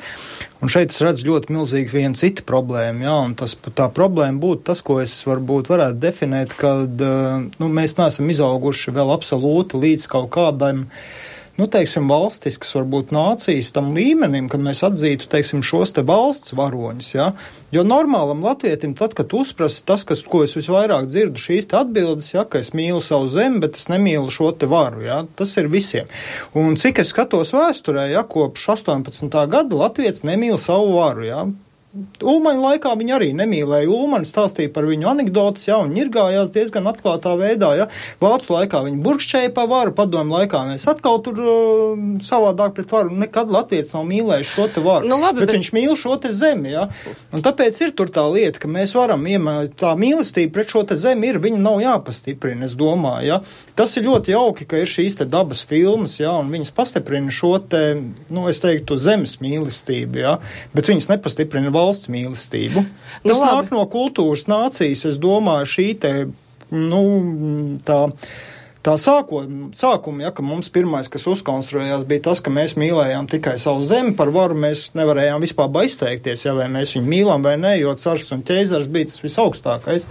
Un 0.62 0.72
šeit 0.74 0.90
es 0.90 1.04
redzu 1.06 1.28
ļoti 1.28 1.54
milzīgi 1.54 1.94
vienu 1.94 2.18
citu 2.18 2.46
problēmu, 2.48 3.04
ja, 3.06 3.18
un 3.26 3.36
tas, 3.38 3.54
tā 3.78 3.92
problēma 3.94 4.42
būtu 4.42 4.64
tas, 4.72 4.82
ko 4.86 4.98
es 5.04 5.07
varbūt 5.28 5.72
varētu 5.72 6.02
definēt, 6.04 6.58
kad 6.60 7.02
nu, 7.62 7.72
mēs 7.80 7.98
neesam 8.00 8.30
izauguši 8.34 8.94
vēl 8.96 9.14
absolūti 9.16 9.80
līdz 9.84 10.08
kaut 10.12 10.32
kādam 10.36 10.86
nu, 11.58 11.66
teiksim, 11.66 12.06
valstiskas, 12.10 12.70
varbūt 12.78 13.12
nācijas 13.16 13.72
tam 13.74 13.90
līmenim, 13.98 14.46
ka 14.52 14.60
mēs 14.62 14.84
atzītu, 14.86 15.30
teiksim, 15.32 15.64
šos 15.66 15.96
te 15.98 16.04
valsts 16.06 16.54
varoņus, 16.58 17.10
ja? 17.16 17.32
Jo 17.74 17.84
normālam 17.84 18.44
latvietim, 18.46 18.94
tad, 18.98 19.16
kad 19.18 19.34
uzprasa 19.34 19.82
tas, 19.90 20.06
kas, 20.08 20.22
ko 20.22 20.44
es 20.46 20.54
visvairāk 20.58 21.10
dzirdu, 21.10 21.42
šīs 21.42 21.70
atbildes, 21.76 22.30
ja, 22.36 22.46
ka 22.46 22.62
es 22.62 22.74
mīlu 22.78 23.02
savu 23.04 23.30
zemi, 23.34 23.62
bet 23.66 23.80
es 23.80 23.90
nemīlu 23.90 24.30
šo 24.34 24.52
te 24.54 24.70
varu, 24.70 25.02
ja? 25.08 25.24
Tas 25.40 25.58
ir 25.58 25.72
visiem. 25.74 26.10
Un 26.58 26.78
cik 26.80 27.02
es 27.02 27.14
skatos 27.16 27.56
vēsturē, 27.58 28.06
ja, 28.14 28.22
kopš 28.22 28.70
18. 28.78 29.42
gada 29.50 29.82
latviets 29.82 30.26
nemīl 30.28 30.62
savu 30.62 31.00
varu, 31.00 31.26
ja? 31.26 31.48
Ulmaņa 31.96 32.60
laikā 32.62 32.92
viņi 33.00 33.14
arī 33.16 33.28
nemīlēja 33.38 33.88
Ulmani, 33.90 34.28
stāstīja 34.28 34.70
par 34.76 34.86
viņu 34.90 35.08
anekdotas, 35.08 35.64
ja, 35.70 35.78
un 35.82 35.94
ņirgājās 35.96 36.50
diezgan 36.54 36.90
atklātā 36.92 37.32
veidā, 37.40 37.70
ja. 37.80 37.86
Vācu 38.22 38.54
laikā 38.54 38.82
viņi 38.84 39.00
burkšķēja 39.06 39.54
pa 39.56 39.64
varu, 39.70 39.94
padomu 39.96 40.36
laikā 40.36 40.66
mēs 40.68 40.84
atkal 40.92 41.22
tur 41.26 41.40
uh, 41.40 42.02
savādāk 42.24 42.76
pret 42.78 42.92
varu, 42.92 43.16
nekad 43.24 43.54
Latvijas 43.54 43.94
nav 43.96 44.04
mīlējis 44.10 44.52
šo 44.52 44.68
te 44.76 44.84
varu, 44.84 45.08
nu, 45.08 45.20
labi, 45.22 45.40
bet, 45.40 45.48
bet 45.48 45.58
viņš 45.58 45.70
mīl 45.78 45.96
šo 46.00 46.18
te 46.22 46.34
zemi, 46.36 46.74
ja. 46.76 46.90
Un 47.32 47.46
tāpēc 47.46 47.80
ir 47.86 47.96
tur 47.98 48.12
tā 48.14 48.28
lieta, 48.34 48.60
ka 48.62 48.72
mēs 48.72 48.94
varam 48.98 49.24
iemēt, 49.24 49.78
tā 49.80 49.94
mīlestība 49.98 50.58
pret 50.60 50.76
šo 50.76 50.84
te 50.92 51.00
zemi 51.00 51.32
ir, 51.32 51.42
viņa 51.44 51.64
nav 51.64 51.80
jāpastiprina, 51.86 52.68
es 52.68 52.76
domāju, 52.78 53.32
ja. 53.32 53.40
Tas 53.80 53.96
ir 53.96 54.10
ļoti 54.10 54.36
jauki, 54.36 54.68
ka 54.68 54.84
ir 54.84 54.92
šīs 54.92 55.22
te 55.22 55.30
dabas 55.30 55.64
filmas, 55.70 56.20
ja, 56.20 56.36
un 56.36 56.52
viņas 56.52 56.76
pastiprina 56.76 57.32
šo 57.34 57.56
te, 57.64 57.84
nu, 58.28 58.46
es 58.52 58.60
teiktu, 58.62 59.00
zemes 59.00 59.40
mīlestību, 59.40 60.22
ja, 60.26 60.38
bet 60.76 60.92
viņas 60.92 61.12
nepastiprina 61.16 61.77
valsts 61.78 62.10
mīlestību. 62.14 62.84
Nu, 62.84 63.30
Tas 63.30 63.40
labi. 63.46 63.54
nāk 63.54 63.72
no 63.78 63.86
kultūras 63.94 64.48
nācijas, 64.52 65.06
es 65.14 65.22
domāju, 65.22 65.70
šī 65.78 65.88
te, 66.04 66.14
nu, 66.74 67.02
tā 67.88 68.02
tā 68.88 68.96
sākot, 69.02 69.52
sākuma, 69.76 70.24
ja, 70.28 70.32
ka 70.32 70.46
mums 70.46 70.72
pirmais, 70.74 71.10
kas 71.12 71.28
uzkonstruējās, 71.28 72.06
bija 72.08 72.28
tas, 72.30 72.42
ka 72.44 72.54
mēs 72.54 72.78
mīlējām 72.80 73.28
tikai 73.32 73.58
savu 73.62 73.84
zemi, 73.88 74.16
par 74.18 74.32
varu 74.36 74.56
mēs 74.60 74.90
nevarējām 74.98 75.44
vispār 75.44 75.84
izteikties, 75.88 76.46
ja 76.48 76.56
vai 76.58 76.70
mēs 76.72 76.96
viņu 76.96 77.12
mīlam 77.12 77.44
vai 77.44 77.58
nē, 77.60 77.76
jo 77.82 77.94
cars 78.00 78.32
un 78.36 78.46
ķēzars 78.48 78.90
bija 78.92 79.12
tas 79.12 79.22
visaugstākais. 79.26 80.08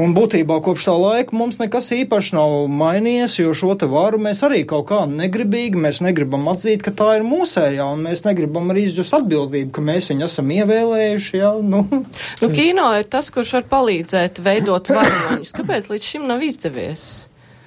Un 0.00 0.14
būtībā 0.16 0.56
kopš 0.64 0.86
tā 0.88 0.94
laika 0.96 1.36
mums 1.36 1.58
nekas 1.60 1.90
īpaši 1.92 2.32
nav 2.36 2.54
mainījies, 2.72 3.34
jo 3.42 3.52
šo 3.56 3.74
te 3.76 3.88
varu 3.90 4.20
mēs 4.22 4.40
arī 4.46 4.62
kaut 4.68 4.86
kā 4.88 5.02
negribīgi, 5.10 5.76
mēs 5.80 6.00
negribam 6.04 6.48
atzīt, 6.52 6.80
ka 6.86 6.94
tā 6.96 7.18
ir 7.18 7.26
mūsējā, 7.26 7.84
un 7.84 8.06
mēs 8.08 8.24
negribam 8.24 8.72
arī 8.72 8.86
izjust 8.88 9.18
atbildību, 9.18 9.74
ka 9.76 9.84
mēs 9.84 10.08
viņu 10.12 10.24
esam 10.28 10.52
ievēlējuši. 10.56 11.34
Ja, 11.42 11.52
nu. 11.60 11.84
nu, 11.90 12.52
kino 12.54 12.88
ir 12.96 13.10
tas, 13.12 13.28
kurš 13.34 13.58
var 13.58 13.68
palīdzēt 13.74 14.40
veidot 14.44 14.88
varoņus. 14.94 15.52
Kāpēc 15.58 15.90
līdz 15.92 16.14
šim 16.14 16.30
nav 16.30 16.48
izdevies? 16.48 17.10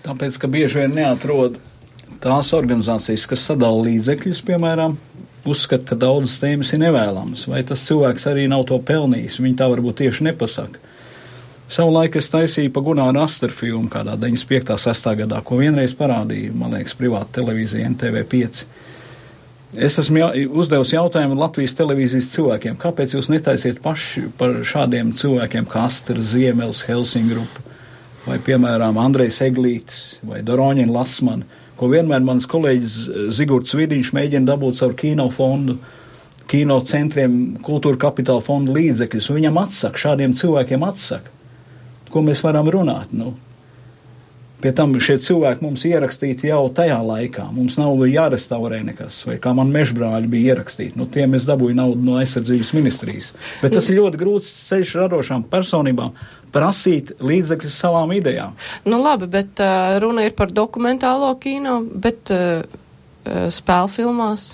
Tāpēc, 0.04 0.38
ka 0.42 0.50
bieži 0.52 0.82
vien 0.82 0.98
neatrod 0.98 1.60
tās 2.24 2.50
organizācijas, 2.56 3.28
kas 3.30 3.44
sadala 3.48 3.86
līdzekļus, 3.86 4.42
piemēram, 4.48 4.98
uzskata, 5.48 5.86
ka 5.92 6.00
daudzas 6.00 6.40
tēmas 6.42 6.74
ir 6.76 6.82
nevēlamas, 6.86 7.46
vai 7.52 7.64
tas 7.68 7.84
cilvēks 7.88 8.28
arī 8.32 8.50
nav 8.52 8.66
to 8.68 8.80
pelnījis. 8.84 9.40
Viņi 9.44 9.60
tā 9.60 9.70
varbūt 9.72 10.02
tieši 10.04 10.28
nepasaka. 10.30 10.92
Savulaik 11.74 12.18
es 12.20 12.28
taisīju 12.30 12.72
pa 12.76 12.84
Gunāru 12.86 13.24
Asteru 13.24 13.56
filmu 13.56 13.90
kādā 13.92 14.18
95. 14.20 14.76
6. 14.84 15.08
gadā, 15.24 15.40
ko 15.48 15.58
vienreiz 15.62 15.96
parādīja, 15.98 16.52
man 16.56 16.76
liekas, 16.76 16.96
privāta 17.00 17.40
televīzija 17.40 17.88
NTV5. 17.96 18.66
Es 19.88 19.98
esmu 19.98 20.20
jā, 20.20 20.28
uzdevusi 20.54 20.94
jautājumu 21.00 21.40
Latvijas 21.40 21.74
televīzijas 21.80 22.30
cilvēkiem, 22.36 22.76
kāpēc 22.82 23.16
jūs 23.16 23.32
netaisiet 23.34 23.80
paši 23.82 24.28
par 24.38 24.60
šādiem 24.68 25.16
cilvēkiem 25.18 25.66
kā 25.72 25.88
Astra, 25.88 26.22
Ziemelis, 26.22 26.84
Helsingrupa? 26.86 27.73
Vai, 28.28 28.40
piemēram, 28.44 28.98
Andrejs 29.02 29.42
Eglītis 29.46 30.02
vai 30.26 30.42
Doroņina 30.46 30.94
Lasmana, 30.94 31.48
ko 31.80 31.90
vienmēr 31.92 32.24
mans 32.24 32.48
kolēģis 32.50 32.98
Zigurds 33.36 33.76
Vidiņš 33.78 34.14
mēģina 34.16 34.52
dabūt 34.52 34.82
caur 34.82 34.98
kino 35.00 35.30
fondu, 35.34 35.78
kino 36.50 36.80
centriem, 36.88 37.58
kultūra 37.64 38.00
kapitāla 38.08 38.44
fondu 38.46 38.76
līdzekļus, 38.78 39.32
un 39.32 39.42
viņam 39.42 39.64
atsaka, 39.64 40.04
šādiem 40.08 40.36
cilvēkiem 40.38 40.86
atsaka. 40.86 41.34
Ko 42.14 42.22
mēs 42.22 42.44
varam 42.46 42.70
runāt? 42.70 43.16
Nu, 43.18 43.34
Pie 44.64 44.72
tam 44.72 44.94
šie 44.96 45.18
cilvēki 45.20 45.60
mums 45.60 45.82
ierakstīti 45.84 46.48
jau 46.48 46.62
tajā 46.72 46.96
laikā. 47.04 47.50
Mums 47.52 47.76
nav 47.76 48.00
jārestaurē 48.08 48.78
nekas, 48.88 49.18
vai 49.28 49.36
kā 49.44 49.52
man 49.58 49.74
mežbrāļi 49.76 50.30
bija 50.32 50.54
ierakstīti. 50.54 50.96
Nu, 50.96 51.04
tiem 51.12 51.36
es 51.36 51.44
dabūju 51.50 51.76
naudu 51.76 52.00
no 52.08 52.16
aizsardzības 52.22 52.72
ministrijas. 52.78 53.34
Bet 53.60 53.76
tas 53.76 53.90
ir 53.92 54.00
ļoti 54.00 54.22
grūts 54.22 54.54
ceļš 54.70 54.94
radošām 55.02 55.44
personībām 55.52 56.16
prasīt 56.54 57.14
līdzekļus 57.24 57.80
savām 57.86 58.14
idejām. 58.16 58.56
Nu 58.90 59.02
labi, 59.02 59.30
bet 59.32 59.62
uh, 59.64 59.98
runa 60.04 60.28
ir 60.28 60.36
par 60.38 60.54
dokumentālo 60.54 61.32
kino, 61.42 61.80
bet 61.84 62.34
uh, 62.34 62.64
spēļu 63.24 63.92
filmās. 63.92 64.48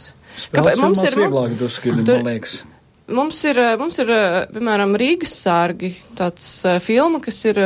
Kāpēc 0.53 0.79
mums 0.79 1.03
ir 1.03 1.17
vieglāk 1.19 1.55
duskidi, 1.59 2.03
man 2.05 2.29
liekas? 2.29 2.61
Mums 3.09 3.39
ir, 3.49 3.57
mums 3.81 3.97
ir, 4.03 4.11
piemēram, 4.53 4.93
Rīgas 5.01 5.33
sārgi, 5.41 5.95
tāds 6.17 6.45
uh, 6.67 6.77
filma, 6.83 7.21
kas 7.25 7.41
ir 7.49 7.61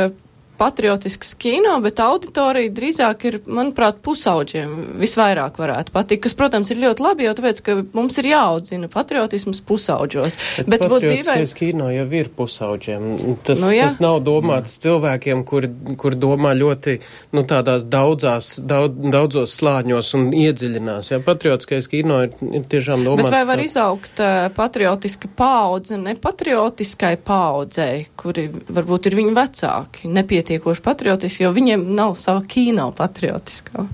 patriotisks 0.58 1.34
kino, 1.40 1.74
bet 1.82 2.00
auditorija 2.02 2.70
drīzāk 2.74 3.26
ir, 3.28 3.38
manuprāt, 3.50 3.98
pusauģiem 4.04 5.00
visvairāk 5.00 5.58
varētu 5.58 5.94
patikt, 5.94 6.22
kas, 6.26 6.36
protams, 6.38 6.70
ir 6.70 6.82
ļoti 6.84 7.02
labi, 7.04 7.26
jo 7.26 7.34
tāpēc, 7.38 7.62
ka 7.66 7.76
mums 7.96 8.18
ir 8.22 8.30
jāaudzina 8.30 8.90
patriotisms 8.92 9.62
pusauģos. 9.66 10.38
Bet, 10.62 10.68
bet 10.70 10.84
patriotiskais 10.86 11.54
dīvain... 11.54 11.58
kino 11.58 11.88
jau 11.90 12.06
ir 12.20 12.30
pusauģiem. 12.38 13.08
Tas, 13.46 13.62
nu, 13.64 13.72
jā. 13.74 13.88
tas 13.90 13.98
nav 14.04 14.20
domāts 14.26 14.76
mm. 14.76 14.84
cilvēkiem, 14.86 15.42
kuri, 15.48 15.70
kuri 16.00 16.20
domā 16.22 16.54
ļoti, 16.58 16.96
nu, 17.34 17.44
tādās 17.50 17.88
daudzās, 17.90 18.54
daudz, 18.62 19.10
daudzos 19.14 19.56
slāņos 19.58 20.12
un 20.20 20.30
iedziļinās. 20.38 21.10
Jā, 21.14 21.20
patriotiskais 21.24 21.90
kino 21.90 22.22
ir, 22.28 22.38
ir 22.54 22.68
tiešām 22.70 23.02
domāts. 23.08 23.26
Bet 23.26 23.34
vai 23.34 23.42
var 23.50 23.62
tā... 23.62 23.66
izaugt 23.66 24.22
uh, 24.22 24.46
patriotiska 24.54 25.32
paudze 25.34 25.98
nepatriotiskai 25.98 27.16
paudzei, 27.26 28.06
kuri 28.18 28.46
varbūt 28.52 29.10
ir 29.10 29.18
viņu 29.18 29.34
vecāki, 29.34 30.14
nepie 30.14 30.43
pietiekoši 30.44 30.82
patriotiski, 30.84 31.44
jo 31.44 31.54
viņiem 31.56 31.86
nav 31.96 32.18
sava 32.20 32.44
kino 32.46 32.90
patriotiskā. 32.96 33.86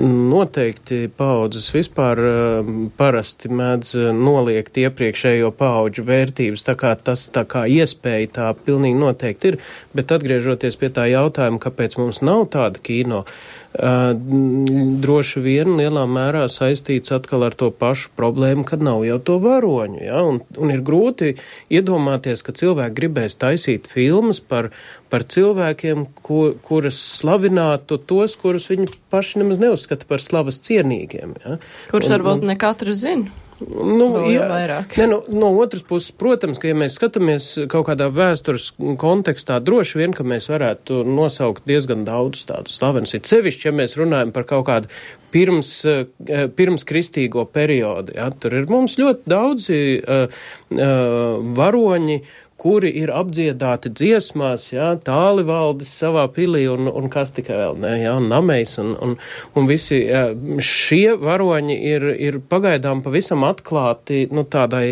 Noteikti 0.00 1.08
paudzes 1.16 1.70
vispār 1.74 2.20
uh, 2.22 2.68
parasti 2.96 3.48
mēdz 3.48 3.92
uh, 3.98 4.10
noliegt 4.14 4.76
iepriekšējo 4.78 5.50
paudžu 5.56 6.04
vērtības, 6.06 6.64
tā 6.68 6.76
kā 6.78 6.92
tas 6.94 7.24
tā 7.32 7.46
kā 7.48 7.64
iespēja 7.66 8.28
tā 8.36 8.50
pilnīgi 8.54 9.00
noteikti 9.00 9.54
ir, 9.54 9.58
bet 9.96 10.12
atgriežoties 10.14 10.76
pie 10.78 10.92
tā 10.94 11.08
jautājuma, 11.10 11.58
kāpēc 11.64 11.96
mums 11.98 12.20
nav 12.22 12.44
tāda 12.52 12.84
kino, 12.84 13.24
uh, 13.24 13.59
droši 13.70 15.40
vien 15.44 15.76
lielā 15.78 16.02
mērā 16.10 16.48
saistīts 16.50 17.12
atkal 17.14 17.44
ar 17.46 17.54
to 17.54 17.70
pašu 17.70 18.10
problēmu, 18.18 18.64
kad 18.66 18.82
nav 18.82 19.04
jau 19.06 19.18
to 19.22 19.38
varoņu. 19.42 20.00
Ja? 20.02 20.22
Un, 20.26 20.40
un 20.58 20.72
ir 20.74 20.82
grūti 20.82 21.36
iedomāties, 21.70 22.42
ka 22.42 22.52
cilvēki 22.56 22.96
gribēs 22.96 23.38
taisīt 23.38 23.86
filmas 23.86 24.42
par, 24.42 24.72
par 25.08 25.22
cilvēkiem, 25.22 26.08
kur, 26.26 26.56
kuras 26.66 26.98
slavinātu 27.20 28.00
tos, 28.02 28.34
kurus 28.40 28.66
viņi 28.72 28.90
paši 29.12 29.44
nemaz 29.44 29.62
neuzskata 29.62 30.08
par 30.10 30.24
slavas 30.24 30.58
cienīgiem. 30.66 31.38
Ja? 31.44 31.60
Kurus 31.92 32.10
varbūt 32.10 32.42
ne 32.50 32.58
katrs 32.58 33.04
zina. 33.04 33.39
Nu, 33.60 34.06
jā, 34.30 34.46
vairāk. 34.48 34.94
Ne, 34.96 35.06
nu, 35.10 35.18
no 35.36 35.50
otras 35.60 35.82
puses, 35.86 36.14
protams, 36.16 36.60
ka 36.60 36.70
ja 36.70 36.76
mēs 36.78 36.96
skatāmies 36.96 37.48
kaut 37.70 37.88
kādā 37.90 38.08
vēstures 38.14 38.70
kontekstā, 39.00 39.58
droši 39.64 40.00
vien, 40.00 40.16
ka 40.16 40.24
mēs 40.24 40.48
varētu 40.52 41.02
nosaukt 41.08 41.66
diezgan 41.68 42.06
daudz 42.08 42.46
tādu 42.48 42.72
slavenus. 42.72 43.12
Ir 43.16 43.26
sevišķi, 43.28 43.68
ja 43.68 43.74
mēs 43.76 43.98
runājam 44.00 44.32
par 44.36 44.48
kaut 44.48 44.66
kādu 44.70 44.92
pirms, 45.34 45.72
eh, 45.84 46.46
pirms 46.56 46.86
kristīgo 46.88 47.44
periodu. 47.52 48.16
Ja, 48.16 48.30
tur 48.30 48.56
ir 48.56 48.70
mums 48.72 48.96
ļoti 49.00 49.30
daudzi 49.30 49.80
uh, 50.00 50.40
uh, 50.74 51.36
varoņi, 51.60 52.20
kuri 52.60 52.90
ir 53.00 53.12
apdziedāti 53.16 53.92
dziesmās, 53.96 54.66
jā, 54.74 54.90
tāli 55.04 55.46
valdes 55.48 55.92
savā 56.02 56.26
pilī 56.34 56.66
un, 56.68 56.90
un 56.92 57.08
kas 57.12 57.32
tikai 57.36 57.56
vēl, 57.56 57.78
ne, 57.80 57.94
jā, 58.02 58.12
un 58.20 58.28
namejs 58.30 58.76
un, 58.82 58.92
un, 59.00 59.14
un 59.56 59.68
visi 59.70 60.02
jā, 60.02 60.26
šie 60.64 61.16
varoņi 61.20 61.78
ir, 61.94 62.08
ir 62.28 62.40
pagaidām 62.52 63.00
pavisam 63.06 63.46
atklāti, 63.48 64.26
nu, 64.34 64.44
tādai 64.44 64.84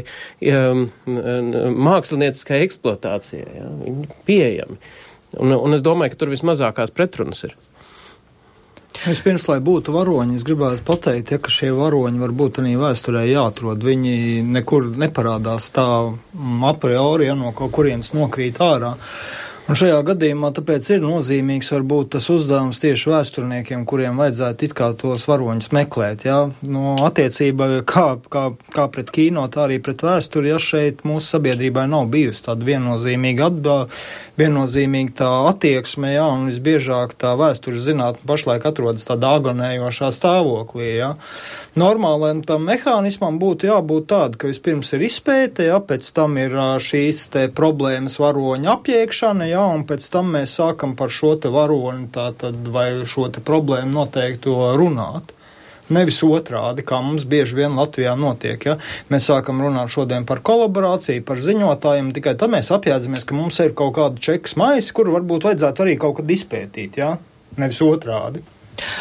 jā, 0.45 0.63
mākslinieciskai 1.07 2.63
eksploatācijai, 2.65 3.49
jā, 3.61 3.69
pieejami. 4.29 4.81
Un, 5.37 5.53
un 5.53 5.77
es 5.77 5.85
domāju, 5.85 6.15
ka 6.15 6.23
tur 6.23 6.33
vismazākās 6.33 6.95
pretrunas 6.97 7.45
ir. 7.45 7.53
Vispirms, 8.99 9.45
lai 9.47 9.61
būtu 9.63 9.93
varoņi, 9.95 10.41
es 10.41 10.45
gribētu 10.47 10.83
pateikt, 10.87 11.31
ja, 11.31 11.39
ka 11.39 11.53
šie 11.55 11.71
varoņi 11.77 12.19
varbūt 12.19 12.59
arī 12.63 12.75
vēsturē 12.81 13.23
jāatrod. 13.29 13.85
Viņi 13.87 14.43
nekur 14.43 14.89
neparādās 14.99 15.69
tā 15.77 15.87
a 16.11 16.73
priori, 16.83 17.29
ja 17.29 17.37
no 17.39 17.53
kaut 17.55 17.77
kurienes 17.77 18.11
nokrīt 18.17 18.59
ārā. 18.65 18.97
Un 19.69 19.77
šajā 19.77 19.99
gadījumā 20.01 20.49
tāpēc 20.57 20.87
ir 20.95 21.03
nozīmīgs 21.05 21.67
varbūt 21.75 22.15
tas 22.15 22.31
uzdevums 22.33 22.79
tieši 22.81 23.11
vēsturniekiem, 23.13 23.83
kuriem 23.85 24.17
vajadzētu 24.17 24.65
it 24.65 24.73
kā 24.79 24.87
tos 24.97 25.27
varoņus 25.29 25.69
meklēt, 25.77 26.25
jā, 26.25 26.39
no 26.65 26.95
attiecība 27.05 27.67
kā, 27.85 28.07
kā, 28.33 28.47
kā 28.73 28.87
pret 28.95 29.13
kino, 29.13 29.43
tā 29.53 29.67
arī 29.67 29.77
pret 29.85 30.01
vēsturi, 30.07 30.49
ja 30.55 30.57
šeit 30.57 31.03
mūsu 31.05 31.35
sabiedrībai 31.35 31.85
nav 31.93 32.09
bijusi 32.15 32.47
tāda 32.47 32.65
viennozīmīga 32.65 33.51
atbā, 33.51 33.77
viennozīmīga 34.41 35.15
tā 35.21 35.29
attieksme, 35.51 36.15
jā, 36.15 36.25
un 36.33 36.49
visbiežāk 36.49 37.13
tā 37.21 37.35
vēstures 37.37 37.85
zinātne 37.91 38.25
pašlaik 38.25 38.65
atrodas 38.73 39.05
tādā 39.11 39.35
agonējošā 39.37 40.11
stāvoklī, 40.17 40.95
jā. 41.03 41.11
Normālajam 41.77 42.41
tam 42.49 42.65
mehānismam 42.71 43.37
būtu 43.37 43.69
jābūt 43.69 44.09
tāda, 44.15 44.41
ka 44.41 44.49
vispirms 44.49 44.97
ir 44.97 45.05
izpēte, 45.13 45.69
jā, 45.69 45.77
pēc 45.85 46.09
tam 46.17 46.41
ir 46.41 46.57
šīs 46.81 47.29
te 47.37 47.47
problēmas 47.53 48.17
varoņa 48.17 48.73
apjēgšana, 48.79 49.53
jā, 49.53 49.58
jā, 49.59 49.65
un 49.75 49.85
pēc 49.89 50.07
tam 50.13 50.31
mēs 50.37 50.55
sākam 50.61 50.95
par 50.99 51.13
šo 51.13 51.35
te 51.43 51.51
varoni 51.53 52.09
tātad 52.15 52.71
vai 52.73 52.91
šo 53.09 53.29
te 53.33 53.43
problēmu 53.45 53.93
noteikto 53.95 54.73
runāt. 54.79 55.35
Nevis 55.89 56.19
otrādi, 56.27 56.85
kā 56.85 56.99
mums 57.01 57.25
bieži 57.25 57.57
vien 57.63 57.77
Latvijā 57.79 58.13
notiek. 58.21 58.67
Ja? 58.69 58.75
Mēs 59.09 59.31
sākam 59.31 59.63
runāt 59.65 59.89
šodien 59.95 60.27
par 60.29 60.43
kolaborāciju, 60.45 61.25
par 61.25 61.41
ziņotājiem, 61.41 62.11
tikai 62.13 62.35
tad 62.37 62.53
mēs 62.53 62.69
apjēdzamies, 62.77 63.25
ka 63.25 63.37
mums 63.37 63.57
ir 63.65 63.73
kaut 63.77 63.95
kāda 63.97 64.21
čekas 64.21 64.59
maisa, 64.61 64.93
kuru 64.97 65.17
varbūt 65.17 65.49
vajadzētu 65.49 65.87
arī 65.87 65.97
kaut 66.01 66.19
kad 66.21 66.37
izpētīt, 66.37 67.01
ja? 67.01 67.15
nevis 67.57 67.81
otrādi. 67.85 68.45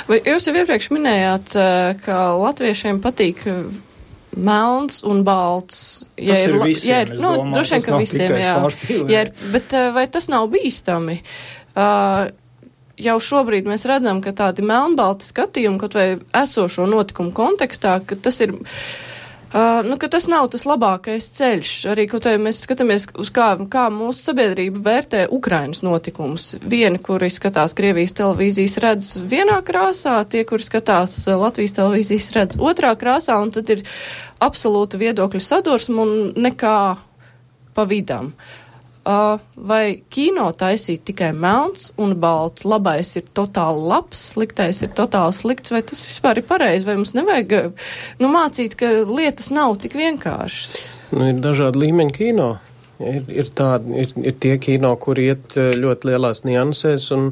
Vai 0.07 0.21
jūs 0.23 0.47
jau 0.47 0.55
iepriekš 0.57 0.87
minējāt, 0.95 1.57
eh, 1.59 1.99
ka 2.05 2.21
latviešiem 2.39 3.03
patīk 3.03 3.43
melns 4.35 5.01
un 5.07 5.23
balts. 5.27 6.03
Ja 6.17 6.35
tas 6.35 6.43
ir, 6.43 6.55
ir 6.55 6.65
visiem, 6.65 6.89
ja 6.89 6.99
ir, 7.05 7.13
nu, 7.15 7.31
domāju, 7.39 7.53
droši 7.55 7.77
vien, 7.77 7.85
ka 7.85 8.01
visiem, 8.01 8.35
jā. 8.41 8.57
Ja 9.13 9.23
ir, 9.27 9.31
bet 9.53 9.77
eh, 9.77 9.89
vai 9.95 10.05
tas 10.11 10.29
nav 10.31 10.49
bīstami? 10.53 11.19
Uh, 11.77 12.29
jau 12.97 13.17
šobrīd 13.21 13.69
mēs 13.69 13.85
redzam, 13.89 14.21
ka 14.25 14.33
tādi 14.37 14.65
melnbalti 14.65 15.27
skatījumi, 15.29 15.81
kaut 15.81 15.97
vai 15.97 16.07
esošo 16.41 16.87
notikumu 16.89 17.33
kontekstā, 17.35 17.99
ka 18.05 18.17
tas 18.19 18.41
ir 18.45 18.57
Uh, 19.47 19.89
nu, 19.89 19.95
tas 19.95 20.25
nav 20.27 20.49
tas 20.51 20.65
labākais 20.67 21.29
ceļš. 21.37 21.69
Arī, 21.93 22.03
kaut 22.11 22.25
arī 22.27 22.41
mēs 22.49 22.59
skatāmies 22.65 23.05
uz 23.15 23.29
kā, 23.31 23.53
kā 23.71 23.85
mūsu 23.95 24.25
sabiedrība 24.27 24.81
vērtē 24.83 25.21
Ukrainas 25.31 25.85
notikumus. 25.87 26.49
Vieni, 26.59 26.99
kuri 26.99 27.29
skatās 27.31 27.71
Krievijas 27.77 28.11
televīzijas, 28.17 28.75
redz 28.83 29.13
vienā 29.23 29.61
krāsā, 29.63 30.17
tie, 30.27 30.43
kuri 30.43 30.67
skatās 30.67 31.15
Latvijas 31.31 31.77
televīzijas, 31.79 32.27
redz 32.35 32.59
otrā 32.59 32.91
krāsā, 32.99 33.39
un 33.39 33.55
tad 33.55 33.71
ir 33.71 33.85
absolūta 34.43 34.99
viedokļa 35.01 35.43
sadursme 35.43 36.01
un 36.03 36.15
nekā 36.37 36.77
pa 37.77 37.85
vidam. 37.85 38.33
Uh, 38.33 38.67
Uh, 39.07 39.37
vai 39.55 40.01
kino 40.11 40.49
taisīt 40.51 41.05
tikai 41.07 41.29
melns 41.31 41.93
un 42.01 42.11
balts, 42.19 42.65
labais 42.67 43.13
ir 43.15 43.23
totāli 43.37 43.85
labs, 43.87 44.19
sliktais 44.33 44.81
ir 44.83 44.89
totāli 44.97 45.31
slikts, 45.37 45.71
vai 45.71 45.79
tas 45.87 46.01
vispār 46.09 46.41
ir 46.41 46.45
pareizi, 46.49 46.83
vai 46.89 46.97
mums 46.97 47.13
nevajag 47.15 47.53
nu, 48.19 48.27
mācīt, 48.33 48.75
ka 48.75 48.89
lietas 49.07 49.47
nav 49.55 49.77
tik 49.79 49.95
vienkāršas? 49.95 50.81
Nu, 51.13 51.23
ir 51.29 51.39
dažādi 51.39 51.85
līmeņi 51.85 52.17
kino. 52.17 52.49
Ir, 52.97 53.27
ir, 53.29 53.49
tādi, 53.53 53.93
ir, 54.01 54.13
ir 54.25 54.35
tie 54.41 54.55
kino, 54.57 54.95
kur 54.97 55.19
iet 55.21 55.53
ļoti 55.53 56.09
lielās 56.09 56.41
niansēs, 56.47 57.03
un, 57.13 57.27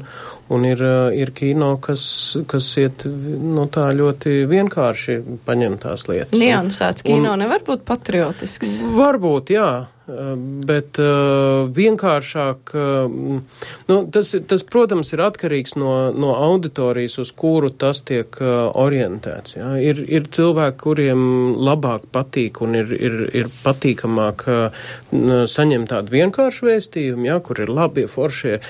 un 0.54 0.66
ir, 0.68 0.82
ir 1.18 1.32
kino, 1.34 1.72
kas, 1.82 2.04
kas 2.46 2.68
iet 2.78 3.02
no 3.06 3.66
tā 3.72 3.88
ļoti 3.98 4.44
vienkārši 4.46 5.18
paņemtās 5.48 6.06
lietas. 6.06 6.38
Niansēts 6.38 7.06
kino 7.06 7.34
un, 7.34 7.42
nevar 7.42 7.66
būt 7.66 7.82
patriotisks. 7.88 8.78
Varbūt, 8.94 9.50
jā. 9.56 9.70
Bet 10.06 11.00
uh, 11.02 11.66
vienkāršāk, 11.74 12.70
uh, 12.78 13.14
nu, 13.88 13.96
tas, 14.14 14.28
tas, 14.46 14.62
protams, 14.62 15.08
ir 15.10 15.22
atkarīgs 15.24 15.74
no, 15.80 16.12
no 16.14 16.36
auditorijas, 16.38 17.16
uz 17.18 17.32
kuru 17.34 17.72
tas 17.74 18.04
tiek 18.06 18.38
uh, 18.38 18.68
orientēts. 18.78 19.56
Ja? 19.56 19.72
Ir, 19.82 19.98
ir 20.06 20.28
cilvēki, 20.30 20.78
kuriem 20.84 21.24
labāk 21.58 22.06
patīk 22.14 22.60
un 22.62 22.78
ir, 22.78 22.92
ir, 22.94 23.16
ir 23.34 23.50
patīkamāk 23.64 24.44
uh, 24.46 24.84
saņemt 25.50 25.90
tādu 25.90 26.14
vienkāršu 26.14 26.70
vēstījumu, 26.70 27.26
ja? 27.26 27.40
kur 27.42 27.64
ir 27.66 27.74
labie 27.74 28.06
foršie 28.06 28.60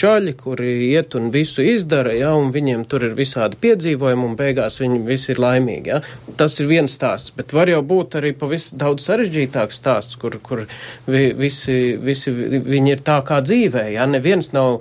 čaļi, 0.00 0.32
kuri 0.40 0.72
iet 0.94 1.18
un 1.20 1.28
visu 1.34 1.60
izdara, 1.60 2.16
ja? 2.16 2.32
un 2.40 2.48
viņiem 2.56 2.88
tur 2.88 3.04
ir 3.10 3.18
visādi 3.20 3.60
piedzīvojumi 3.66 4.30
un 4.30 4.40
beigās 4.40 4.80
viņi 4.80 5.02
visi 5.04 5.34
ir 5.34 5.44
laimīgi. 5.44 5.92
Ja? 5.92 6.00
Tas 6.40 6.56
ir 6.64 6.72
viens 6.72 6.96
stāsts, 6.96 7.36
bet 7.36 7.52
var 7.52 7.68
jau 7.68 7.84
būt 7.84 8.16
arī 8.22 8.32
pavisam 8.32 8.80
daudz 8.80 9.10
sarežģītāks 9.10 9.84
stāsts, 9.84 10.16
kur, 10.16 10.40
kur 10.40 10.64
vi, 11.06 11.30
visi, 11.38 11.96
visi 12.00 12.32
viņi 12.32 12.94
ir 12.94 13.04
tā 13.06 13.18
kā 13.26 13.40
dzīvē, 13.44 13.86
ja 13.96 14.06
neviens 14.10 14.52
nav 14.54 14.80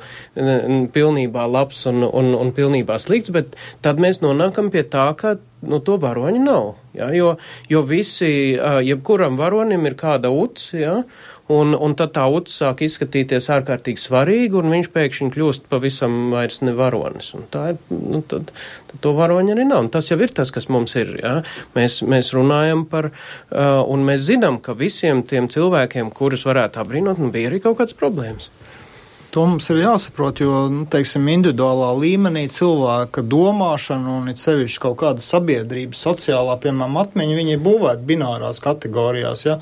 pilnībā 0.96 1.46
labs 1.50 1.86
un, 1.92 2.04
un, 2.08 2.34
un 2.38 2.54
pilnībā 2.56 3.00
slikts, 3.02 3.34
bet 3.36 3.58
tad 3.86 4.02
mēs 4.02 4.22
nonākam 4.24 4.72
pie 4.74 4.86
tā, 4.88 5.10
ka 5.20 5.38
nu, 5.66 5.80
to 5.84 5.98
varoņu 6.02 6.42
nav. 6.44 6.74
Ja, 6.96 7.10
jo, 7.16 7.36
jo 7.70 7.82
visi, 7.88 8.56
jebkuram 8.88 9.40
varonim 9.40 9.86
ir 9.88 9.98
kāda 10.00 10.32
uts, 10.32 10.72
ja, 10.78 11.02
Un, 11.54 11.76
un 11.78 11.94
tad 11.94 12.16
tā 12.16 12.24
uts 12.34 12.56
sāk 12.58 12.80
izskatīties 12.82 13.52
ārkārtīgi 13.54 14.02
svarīgi, 14.02 14.58
un 14.58 14.72
viņš 14.74 14.88
pēkšņi 14.96 15.28
kļūst 15.36 15.68
pavisam 15.70 16.32
vairs 16.34 16.64
nevaronis. 16.66 17.28
Un 17.38 17.46
tā 17.54 17.68
ir, 17.74 17.78
nu, 17.94 18.24
tad, 18.26 18.50
tad 18.90 19.04
to 19.04 19.14
varoņa 19.14 19.54
arī 19.54 19.68
nav. 19.70 19.84
Un 19.86 19.92
tas 19.94 20.10
jau 20.10 20.18
ir 20.26 20.34
tas, 20.34 20.50
kas 20.56 20.66
mums 20.74 20.98
ir. 20.98 21.14
Ja? 21.22 21.36
Mēs, 21.78 22.00
mēs 22.02 22.34
runājam 22.34 22.82
par, 22.90 23.12
uh, 23.14 23.84
un 23.86 24.08
mēs 24.10 24.26
zinām, 24.26 24.58
ka 24.58 24.74
visiem 24.80 25.22
tiem 25.22 25.46
cilvēkiem, 25.54 26.10
kurus 26.18 26.48
varētu 26.50 26.82
apbrīnot, 26.82 27.22
nu, 27.22 27.30
bija 27.36 27.54
arī 27.54 27.62
kaut 27.62 27.78
kādas 27.78 27.98
problēmas. 28.00 28.50
To 29.36 29.42
mums 29.44 29.66
ir 29.68 29.82
jāsaprot, 29.82 30.40
jo, 30.40 30.60
nu, 30.72 30.86
teiksim, 30.88 31.26
individuālā 31.28 31.90
līmenī 32.00 32.46
cilvēka 32.56 33.20
domāšana 33.28 34.14
un 34.22 34.32
it 34.32 34.40
sevišķi 34.40 34.80
kaut 34.86 34.96
kāda 35.02 35.24
sabiedrības 35.26 36.06
sociālā, 36.06 36.56
piemēram, 36.64 36.96
atmiņa, 37.02 37.36
viņi 37.42 37.54
ir 37.58 37.66
būvēti 37.66 38.08
binārās 38.14 38.64
kategorijās, 38.64 39.44
ja, 39.44 39.58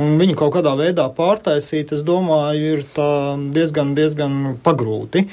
un 0.00 0.16
viņi 0.16 0.38
kaut 0.40 0.54
kādā 0.56 0.72
veidā 0.80 1.04
pārtaisīt, 1.12 1.92
es 1.92 2.00
domāju, 2.08 2.78
ir 2.78 2.88
tā 2.96 3.10
diezgan, 3.52 3.92
diezgan 3.98 4.56
pagrūti. 4.64 5.26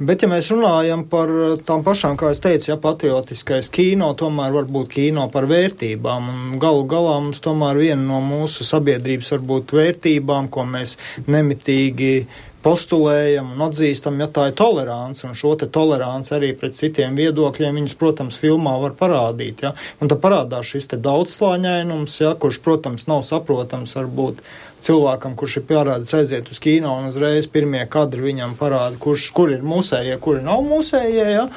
Bet, 0.00 0.22
ja 0.24 0.30
mēs 0.30 0.46
runājam 0.48 1.02
par 1.10 1.28
tām 1.66 1.82
pašām, 1.84 2.14
kā 2.16 2.30
es 2.32 2.38
teicu, 2.40 2.70
ja 2.70 2.76
patriotiskais 2.80 3.66
kino, 3.74 4.14
tomēr 4.16 4.54
var 4.54 4.70
būt 4.72 4.94
kino 4.94 5.26
par 5.28 5.44
vērtībām. 5.50 6.30
Un 6.30 6.54
galu 6.62 6.86
galā 6.88 7.18
mums 7.20 7.42
tomēr 7.44 7.82
viena 7.82 8.00
no 8.06 8.22
mūsu 8.24 8.64
sabiedrības 8.64 9.34
varbūt 9.34 9.74
vērtībām, 9.76 10.48
ko 10.54 10.64
mēs 10.70 10.94
nemitīgi 11.26 12.14
postulējam 12.64 13.52
un 13.54 13.64
atzīstam, 13.68 14.18
ja 14.20 14.28
tā 14.30 14.48
ir 14.50 14.56
tolerants, 14.58 15.24
un 15.26 15.36
šo 15.38 15.54
te 15.60 15.68
toleranci 15.72 16.34
arī 16.36 16.52
pret 16.58 16.76
citiem 16.78 17.16
viedokļiem 17.18 17.78
viņus, 17.80 17.96
protams, 18.00 18.38
filmā 18.40 18.76
var 18.82 18.96
parādīt, 18.98 19.64
ja, 19.64 19.74
un 20.00 20.10
tad 20.12 20.20
parādās 20.22 20.72
šis 20.72 20.90
te 20.92 21.00
daudzslāņainums, 21.00 22.18
ja, 22.22 22.34
kurš, 22.40 22.60
protams, 22.64 23.06
nav 23.10 23.24
saprotams 23.28 23.96
varbūt 23.96 24.42
cilvēkam, 24.84 25.36
kurš 25.40 25.60
ir 25.60 25.66
pierādījis 25.70 26.16
aiziet 26.20 26.50
uz 26.52 26.60
kino 26.62 26.94
un 26.98 27.10
uzreiz 27.10 27.48
pirmie 27.52 27.82
kadri 27.90 28.28
viņam 28.30 28.56
parāda, 28.60 29.00
kurš, 29.00 29.30
kur 29.36 29.52
ir 29.52 29.64
mūsējie, 29.66 30.20
kuri 30.20 30.44
nav 30.44 30.64
mūsējie, 30.68 31.26
ja, 31.32 31.48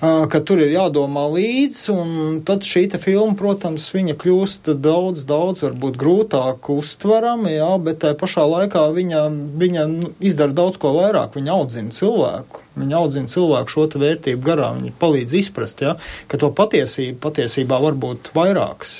ka 0.00 0.40
tur 0.44 0.60
ir 0.60 0.74
jādomā 0.74 1.24
līdzi, 1.32 1.92
un 1.94 2.40
tad 2.46 2.66
šī 2.68 2.84
filma, 3.00 3.32
protams, 3.38 3.88
viņa 3.94 4.16
kļūst 4.20 4.70
daudz, 4.84 5.24
daudz 5.28 5.64
varbūt 5.64 5.96
grūtāk 6.00 6.68
uztverama, 6.72 7.50
jā, 7.54 7.70
bet 7.80 8.02
tai 8.04 8.12
pašā 8.18 8.44
laikā 8.44 8.84
viņa, 8.92 9.22
viņa 9.56 9.86
nu, 9.92 10.12
izdara 10.20 10.52
daudz 10.52 10.76
ko 10.82 10.92
vairāk, 10.98 11.38
viņa 11.38 11.54
audzina 11.54 11.96
cilvēku. 11.96 12.64
Viņa 12.76 12.98
audzina 12.98 13.32
cilvēku 13.32 13.72
šo 13.72 13.86
vērtību 14.02 14.44
garā, 14.44 14.74
viņa 14.76 14.92
palīdz 15.00 15.38
izprast, 15.40 15.80
ja, 15.80 15.96
ka 16.28 16.40
to 16.40 16.52
patiesību 16.52 17.16
patiesībā 17.24 17.80
var 17.80 17.96
būt 17.96 18.34
vairākas, 18.36 18.98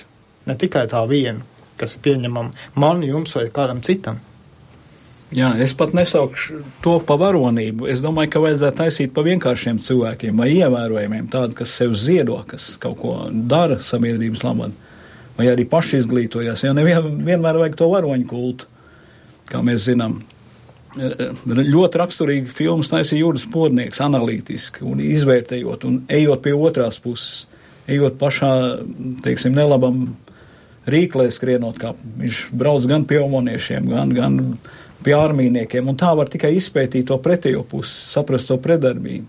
ne 0.48 0.56
tikai 0.56 0.86
tā 0.88 1.04
viena, 1.10 1.44
kas 1.76 1.98
ir 1.98 2.06
pieņemama 2.08 2.80
man, 2.80 3.04
jums 3.04 3.36
vai 3.36 3.50
kādam 3.52 3.84
citam. 3.84 4.22
Jā, 5.34 5.48
es 5.58 5.72
pat 5.74 5.90
nesaukšu 5.96 6.60
to 6.84 6.92
par 7.02 7.18
varonību. 7.18 7.88
Es 7.90 7.98
domāju, 8.04 8.30
ka 8.30 8.42
vajadzētu 8.44 8.78
taisīt 8.78 9.14
pa 9.14 9.24
vienkāršiem 9.26 9.80
cilvēkiem 9.82 10.38
vai 10.38 10.52
ievērojamiem, 10.54 11.26
tādi, 11.32 11.56
kas 11.58 11.72
sev 11.74 11.96
ziedo, 11.98 12.38
kas 12.46 12.76
kaut 12.82 13.00
ko 13.00 13.14
dara 13.34 13.80
sabiedrības 13.82 14.44
labad, 14.46 14.76
vai 15.34 15.48
arī 15.50 15.66
paši 15.66 15.98
izglītojas. 16.04 16.62
Jo 16.62 16.76
nevienmēr 16.78 17.58
vajag 17.58 17.74
to 17.80 17.90
varoņu 17.90 18.28
kultu, 18.30 18.70
kā 19.50 19.64
mēs 19.66 19.88
zinām. 19.88 20.20
Ļoti 20.96 22.00
raksturīgi 22.00 22.54
filmas 22.54 22.92
taisīja 22.92 23.24
Jūras 23.24 23.48
Podnieks, 23.52 24.00
analītiski 24.06 24.86
un 24.86 25.02
izvērtējot 25.04 25.90
un 25.90 25.98
ejot 26.06 26.46
pie 26.46 26.54
otrās 26.54 27.02
puses, 27.02 27.44
ejot 27.90 28.14
pašā, 28.22 28.54
teiksim, 29.26 29.58
nelabam 29.58 30.06
rīklē 30.86 31.26
skrienot, 31.34 31.82
kā 31.82 31.92
viņš 31.98 32.40
brauc 32.56 32.86
gan 32.88 33.04
pie 33.10 33.18
omoniešiem, 33.20 33.90
gan, 33.90 34.14
gan 34.16 34.40
pie 35.04 35.14
ārmīniekiem, 35.16 35.88
un 35.88 35.98
tā 35.98 36.12
var 36.16 36.30
tikai 36.32 36.54
izpētīt 36.56 37.08
to 37.10 37.18
pretējo 37.22 37.64
pusi, 37.68 37.92
saprast 38.12 38.50
to 38.50 38.58
predarbību. 38.62 39.26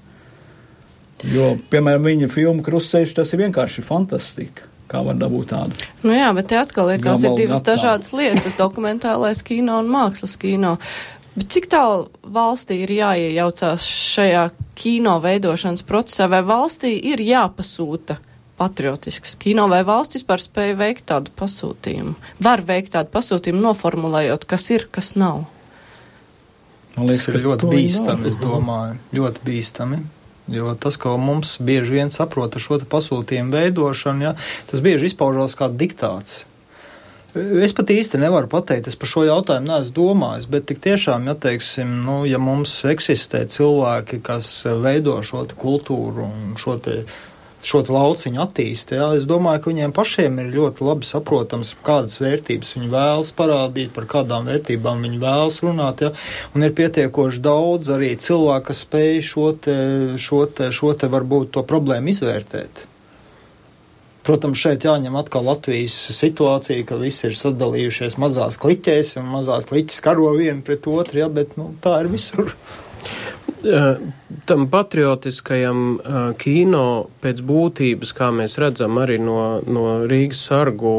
Jo, 1.26 1.56
piemēram, 1.72 2.06
viņa 2.06 2.30
filma 2.30 2.64
Krustceļš, 2.66 3.16
tas 3.18 3.34
ir 3.34 3.42
vienkārši 3.48 3.84
fantastika. 3.86 4.68
Kā 4.88 5.02
var 5.04 5.18
dabūt 5.20 5.50
tādu? 5.52 5.88
Nu 6.06 6.14
jā, 6.16 6.30
bet 6.38 6.48
te 6.52 6.60
atkal 6.60 6.94
tās 7.02 7.24
ir 7.26 7.34
divas 7.36 7.60
gatā. 7.60 7.74
dažādas 7.74 8.14
lietas- 8.16 8.56
dokumentālais 8.62 9.44
kino 9.44 9.82
un 9.82 9.90
mākslas 9.92 10.38
kino. 10.40 10.78
Bet 11.36 11.50
cik 11.54 11.68
tālu 11.70 12.08
valstī 12.24 12.80
ir 12.86 12.94
jāiejaucās 12.96 13.84
šajā 13.84 14.46
kino 14.80 15.18
veidošanas 15.22 15.84
procesā, 15.86 16.30
vai 16.32 16.40
valstī 16.42 16.96
ir 17.12 17.22
jāpasūta 17.22 18.18
patriotisks 18.58 19.36
kino, 19.38 19.68
vai 19.70 19.84
valsts 19.86 20.18
vispār 20.18 20.42
spēja 20.42 20.78
veikt 20.80 21.06
tādu 21.12 21.34
pasūtījumu? 21.38 22.16
Var 22.42 22.64
veikt 22.66 22.96
tādu 22.96 23.14
pasūtījumu, 23.14 23.62
noformulējot, 23.68 24.48
kas 24.50 24.70
ir, 24.74 24.88
kas 24.90 25.14
nav. 25.20 25.46
Man 26.98 27.12
liekas, 27.12 27.30
ka 27.30 27.42
ļoti 27.42 27.70
bīstami, 27.70 28.30
es 28.32 28.38
domāju, 28.42 28.98
ļoti 29.14 29.44
bīstami. 29.46 30.02
Jo 30.50 30.72
tas, 30.80 30.96
ko 30.98 31.18
mums 31.20 31.58
bieži 31.60 31.98
vien 31.98 32.12
saprot 32.14 32.56
ar 32.56 32.64
šo 32.64 32.80
pasūtījumu 32.90 33.52
veidošanu, 33.54 34.30
ja, 34.30 34.36
tas 34.70 34.84
bieži 34.84 35.12
izpaužās 35.12 35.58
kā 35.60 35.68
diktāts. 35.70 36.46
Es 37.36 37.74
pat 37.76 37.92
īsti 37.94 38.18
nevaru 38.22 38.48
pateikt, 38.50 38.88
es 38.90 38.96
par 38.98 39.12
šo 39.12 39.26
jautājumu 39.28 39.70
neesmu 39.70 39.94
domājis, 39.94 40.48
bet 40.50 40.66
tik 40.72 40.80
tiešām, 40.82 41.28
ja 41.30 41.36
teiksim, 41.38 41.92
nu, 42.08 42.22
ja 42.26 42.40
mums 42.42 42.80
eksistē 42.88 43.44
cilvēki, 43.52 44.22
kas 44.26 44.50
veido 44.82 45.20
šo 45.28 45.44
kultūru 45.60 46.26
un 46.26 46.56
šo 46.58 46.80
te 46.82 47.02
šo 47.66 47.82
lauciņu 47.88 48.42
attīst. 48.44 48.92
Jā. 48.96 49.10
Es 49.18 49.26
domāju, 49.30 49.64
ka 49.64 49.72
viņiem 49.72 49.94
pašiem 49.96 50.42
ir 50.44 50.52
ļoti 50.56 50.86
labi 50.86 51.08
saprotams, 51.10 51.76
kādas 51.86 52.20
vērtības 52.22 52.76
viņi 52.78 52.92
vēlas 52.92 53.32
parādīt, 53.38 53.94
par 53.96 54.10
kādām 54.10 54.50
vērtībām 54.50 55.02
viņi 55.08 55.22
vēlas 55.24 55.62
runāt. 55.66 56.04
Jā. 56.06 56.12
Un 56.56 56.68
ir 56.68 56.76
pietiekoši 56.78 57.42
daudz 57.44 57.94
arī 57.96 58.14
cilvēku, 58.22 58.70
kas 58.70 58.84
spēj 58.86 59.24
šo 59.32 59.50
te, 59.66 59.80
šo 60.22 60.46
te, 60.52 60.70
šo 60.76 60.94
te 60.94 61.10
varbūt 61.12 61.56
to 61.58 61.66
problēmu 61.68 62.14
izvērtēt. 62.14 62.86
Protams, 64.28 64.60
šeit 64.60 64.84
jāņem 64.84 65.16
atkal 65.16 65.46
Latvijas 65.48 65.94
situācija, 66.12 66.84
ka 66.90 66.98
visi 67.00 67.30
ir 67.30 67.38
sadalījušies 67.40 68.18
mazās 68.20 68.60
kliķēs 68.60 69.14
un 69.22 69.30
mazās 69.32 69.70
kliķis 69.70 70.04
karo 70.04 70.34
vienu 70.36 70.66
pret 70.68 70.90
otru, 70.92 71.22
ja, 71.22 71.30
bet 71.32 71.56
nu, 71.56 71.70
tā 71.80 72.02
ir 72.04 72.12
visur. 72.12 72.52
Tam 74.48 74.66
patriotiskajam 74.70 75.80
kino 76.40 76.86
pēc 77.24 77.42
būtības, 77.48 78.14
kā 78.16 78.30
mēs 78.36 78.58
redzam 78.62 79.00
arī 79.02 79.18
no, 79.24 79.60
no 79.66 79.86
Rīgas 80.08 80.44
sargu 80.52 80.94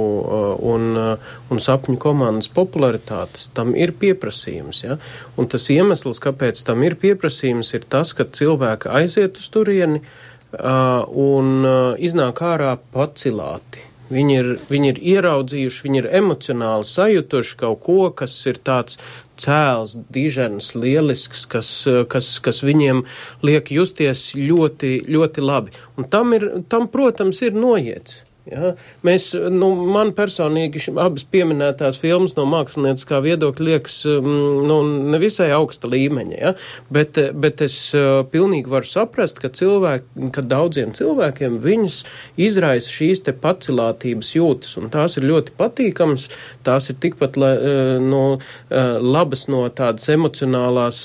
un, 0.66 0.88
un 0.98 1.62
sapņu 1.62 2.00
komandas 2.02 2.50
popularitātes, 2.52 3.50
tam 3.54 3.76
ir 3.78 3.94
pieprasījums. 4.00 4.82
Ja? 4.84 4.98
Un 5.38 5.50
tas 5.50 5.68
iemesls, 5.72 6.20
kāpēc 6.24 6.64
tam 6.66 6.82
ir 6.86 6.98
pieprasījums, 7.00 7.74
ir 7.78 7.86
tas, 7.88 8.12
ka 8.16 8.26
cilvēki 8.26 8.90
aiziet 9.00 9.38
uz 9.38 9.50
turieni 9.54 10.02
un 10.48 11.68
iznāk 12.00 12.42
ārā 12.42 12.74
pacilāti. 12.94 13.87
Viņi 14.08 14.36
ir, 14.40 14.46
viņi 14.70 14.92
ir 14.92 15.00
ieraudzījuši, 15.14 15.82
viņi 15.84 16.00
ir 16.00 16.10
emocionāli 16.20 16.86
sajutuši 16.88 17.58
kaut 17.60 17.82
ko, 17.84 17.98
kas 18.16 18.36
ir 18.48 18.60
tāds 18.64 18.96
cēls, 19.38 19.98
dižens, 20.12 20.72
lielisks, 20.78 21.44
kas, 21.50 21.72
kas, 22.10 22.30
kas 22.44 22.62
viņiem 22.64 23.04
liek 23.44 23.68
justies 23.74 24.30
ļoti, 24.38 24.94
ļoti 25.08 25.44
labi. 25.44 25.76
Un 26.00 26.08
tam, 26.08 26.32
ir, 26.38 26.48
tam 26.72 26.88
protams, 26.92 27.42
ir 27.44 27.58
noiets. 27.58 28.22
Ja? 28.48 28.72
Mēs, 29.04 29.30
nu, 29.52 29.70
man 29.92 30.14
personīgi 30.16 30.80
abas 30.96 31.24
pieminētās 31.28 31.98
filmas 32.00 32.34
no 32.38 32.46
mākslinieckā 32.48 33.20
viedokļa 33.24 33.66
liekas 33.68 33.98
mm, 34.08 34.62
nu, 34.68 34.78
nevisai 35.12 35.50
augsta 35.56 35.90
līmeņa, 35.90 36.36
ja? 36.38 36.54
bet, 36.94 37.20
bet 37.36 37.62
es 37.66 37.76
uh, 37.96 38.22
pilnīgi 38.32 38.72
varu 38.72 38.88
saprast, 38.88 39.42
ka, 39.42 39.50
cilvēki, 39.52 40.30
ka 40.34 40.44
daudziem 40.44 40.94
cilvēkiem 40.96 41.58
viņas 41.64 42.00
izraisa 42.40 42.92
šīs 42.94 43.24
te 43.26 43.34
pacilātības 43.36 44.32
jūtas, 44.36 44.76
un 44.80 44.88
tās 44.94 45.18
ir 45.20 45.28
ļoti 45.28 45.54
patīkams, 45.58 46.28
tās 46.66 46.88
ir 46.92 46.98
tikpat 47.02 47.36
la, 47.40 47.52
uh, 47.58 47.92
no, 48.02 48.24
uh, 48.38 48.96
labas 49.02 49.46
no 49.52 49.66
tādas 49.68 50.08
emocionālās 50.12 51.04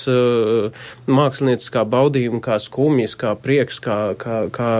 mākslinieckā 1.10 1.84
baudījuma, 1.88 2.40
kā 2.44 2.56
skumjas, 2.62 3.14
kā 3.18 3.34
prieks, 3.38 3.80
kā, 3.84 3.98
kā, 4.20 4.44
kā 4.54 4.70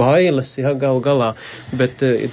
bailes, 0.00 0.56
ja, 0.58 0.74
gal 0.78 1.00
galā 1.04 1.32
bet 1.76 2.02
eh, 2.02 2.26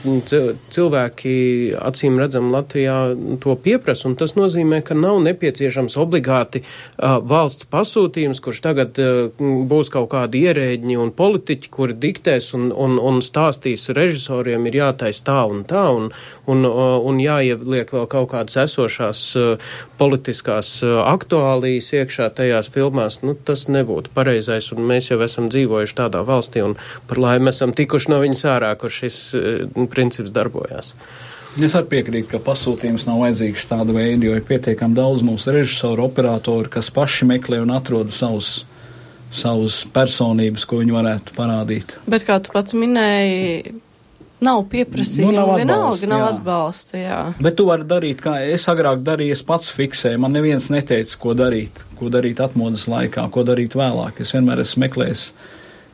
cilvēki 0.73 1.33
acīm 1.77 2.19
redzam 2.21 2.49
Latvijā 2.53 2.97
to 3.43 3.55
pieprasa, 3.61 4.07
un 4.09 4.15
tas 4.19 4.35
nozīmē, 4.37 4.81
ka 4.85 4.97
nav 4.97 5.19
nepieciešams 5.25 5.97
obligāti 5.99 6.63
uh, 6.63 7.17
valsts 7.23 7.67
pasūtījums, 7.71 8.41
kurš 8.43 8.61
tagad 8.65 8.99
uh, 9.01 9.29
būs 9.37 9.91
kaut 9.93 10.09
kādi 10.13 10.43
ierēģi 10.47 10.97
un 11.01 11.11
politiķi, 11.15 11.71
kuri 11.73 11.97
diktēs 11.97 12.53
un, 12.57 12.69
un, 12.71 12.97
un 13.01 13.21
stāstīs 13.25 13.87
režisoriem 13.95 14.67
ir 14.69 14.79
jātais 14.81 15.21
tā 15.25 15.39
un 15.49 15.63
tā, 15.67 15.85
un, 15.93 16.09
un, 16.49 16.65
un 16.67 17.21
jāieliek 17.21 17.93
vēl 17.93 18.07
kaut 18.11 18.31
kādas 18.33 18.57
esošās 18.65 19.23
politiskās 19.99 20.71
aktuālijas 20.83 21.91
iekšā 21.97 22.29
tajās 22.37 22.69
filmās, 22.73 23.21
nu, 23.25 23.35
tas 23.47 23.67
nebūtu 23.71 24.13
pareizais, 24.15 24.71
un 24.75 24.85
mēs 24.89 25.11
jau 25.11 25.19
esam 25.25 25.49
dzīvojuši 25.51 25.97
tādā 25.97 26.23
valstī, 26.27 26.63
un 26.65 26.77
par 27.09 27.21
laimi 27.21 27.51
esam 27.53 27.73
tikuši 27.75 28.13
no 28.13 28.21
viņas 28.23 28.45
ārā, 28.53 28.73
kur 28.79 28.93
šis 28.93 29.16
uh, 29.37 29.87
princips 29.93 30.33
darbojās. 30.35 30.93
Es 31.57 31.73
arī 31.73 31.89
piekrītu, 31.95 32.29
ka 32.35 32.41
pasūtījums 32.45 33.07
nav 33.07 33.23
vajadzīgs 33.23 33.65
tāda 33.69 33.95
veida, 33.95 34.27
jo 34.27 34.35
ir 34.37 34.43
pietiekami 34.45 34.97
daudz 34.97 35.23
mūsu 35.25 35.55
režisoru, 35.55 36.05
operatoru, 36.05 36.69
kas 36.69 36.91
paši 36.93 37.25
meklē 37.31 37.63
un 37.63 37.73
atrod 37.73 38.13
savus, 38.13 38.59
savus 39.33 39.81
personības, 39.93 40.67
ko 40.69 40.83
viņi 40.83 40.93
varētu 40.93 41.33
parādīt. 41.37 41.95
Bet 42.05 42.27
kā 42.27 42.37
tu 42.45 42.53
pats 42.53 42.77
minēji, 42.77 43.73
nav 44.43 44.63
pieprasījuma, 44.69 45.31
nu, 45.31 45.39
nav 45.39 45.53
vienalga 45.63 46.09
nav 46.11 46.25
atbalsta, 46.27 46.99
jā. 47.01 47.19
Bet 47.41 47.57
tu 47.57 47.65
vari 47.71 47.87
darīt, 47.89 48.21
kā 48.21 48.37
es 48.45 48.67
agrāk 48.69 49.01
darīju, 49.05 49.37
es 49.37 49.43
pats 49.45 49.73
fiksēju, 49.73 50.21
man 50.21 50.37
neviens 50.37 50.69
neteica, 50.73 51.17
ko 51.21 51.33
darīt, 51.37 51.81
ko 51.97 52.11
darīt 52.13 52.41
atmodas 52.43 52.85
laikā, 52.91 53.25
ko 53.33 53.45
darīt 53.47 53.77
vēlāk. 53.77 54.21
Es 54.21 54.35
vienmēr 54.37 54.61
esmu 54.61 54.85
meklējis, 54.85 55.31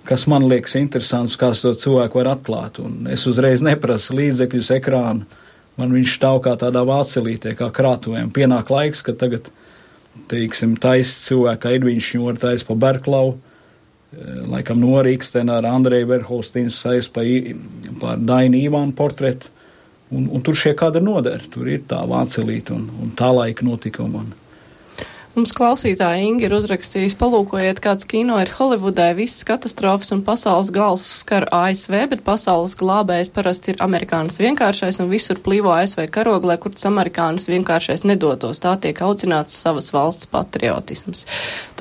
kas 0.08 0.26
man 0.32 0.48
liekas 0.50 0.76
interesants, 0.80 1.38
kā 1.40 1.52
to 1.58 1.74
cilvēku 1.80 2.22
var 2.22 2.34
atklāt, 2.36 2.82
un 2.84 3.08
es 3.12 3.26
uzreiz 3.30 3.64
neprasu 3.66 4.18
līdzekļus 4.20 4.74
ekrānu, 4.80 5.26
man 5.80 5.96
viņš 5.96 6.18
stāv 6.20 6.44
kā 6.46 6.58
tādā 6.60 6.84
vācelītē, 6.88 7.56
kā 7.60 7.72
krātuviem. 7.74 8.30
Pienāk 8.34 8.70
laiks, 8.74 9.02
ka 9.06 9.16
tagad, 9.18 9.50
teiksim, 10.30 10.76
taisa 10.78 11.24
cilvēka 11.30 11.74
Edviņš 11.80 12.12
Šņora 12.12 12.46
taisa 12.48 12.70
pa 12.70 12.80
Berklau, 12.86 13.34
Eh, 14.14 14.44
laikam 14.46 14.82
norīkstena 14.84 15.58
ar 15.58 15.68
Andreju 15.72 16.08
Verholstīnu 16.12 16.72
saist 16.74 17.14
pa, 17.16 17.24
par 18.02 18.20
Dainu 18.22 18.60
Īvānu 18.60 18.94
portretu, 18.98 19.50
un, 20.14 20.28
un 20.30 20.44
tur 20.46 20.58
šie 20.60 20.76
kadri 20.78 21.02
noder, 21.02 21.42
tur 21.50 21.70
ir 21.72 21.86
tā 21.90 22.04
vācelīta 22.10 22.76
un, 22.76 22.86
un 23.02 23.14
tā 23.18 23.32
laika 23.34 23.66
notikuma. 23.66 24.22
Un, 24.22 24.36
Mums 25.34 25.50
klausītāja 25.58 26.22
Inga 26.28 26.46
ir 26.46 26.54
uzrakstījusi, 26.54 27.16
palūkojiet, 27.18 27.80
kāds 27.82 28.06
kino 28.06 28.36
ir 28.38 28.52
Holivudē, 28.54 29.08
visas 29.18 29.42
katastrofas 29.50 30.14
un 30.14 30.20
pasaules 30.22 30.68
gals 30.70 31.08
skar 31.24 31.48
ASV, 31.50 31.96
bet 32.12 32.22
pasaules 32.22 32.76
glābējs 32.78 33.32
parasti 33.34 33.74
ir 33.74 33.82
amerikānis 33.82 34.38
vienkāršais 34.38 35.02
un 35.02 35.10
visur 35.10 35.42
plīvo 35.42 35.72
ASV 35.74 36.04
karoglē, 36.14 36.60
kur 36.62 36.76
tas 36.76 36.86
amerikānis 36.86 37.50
vienkāršais 37.50 38.06
nedotos. 38.06 38.62
Tā 38.62 38.76
tiek 38.84 39.02
audzināts 39.02 39.58
savas 39.58 39.90
valsts 39.96 40.30
patriotisms. 40.30 41.26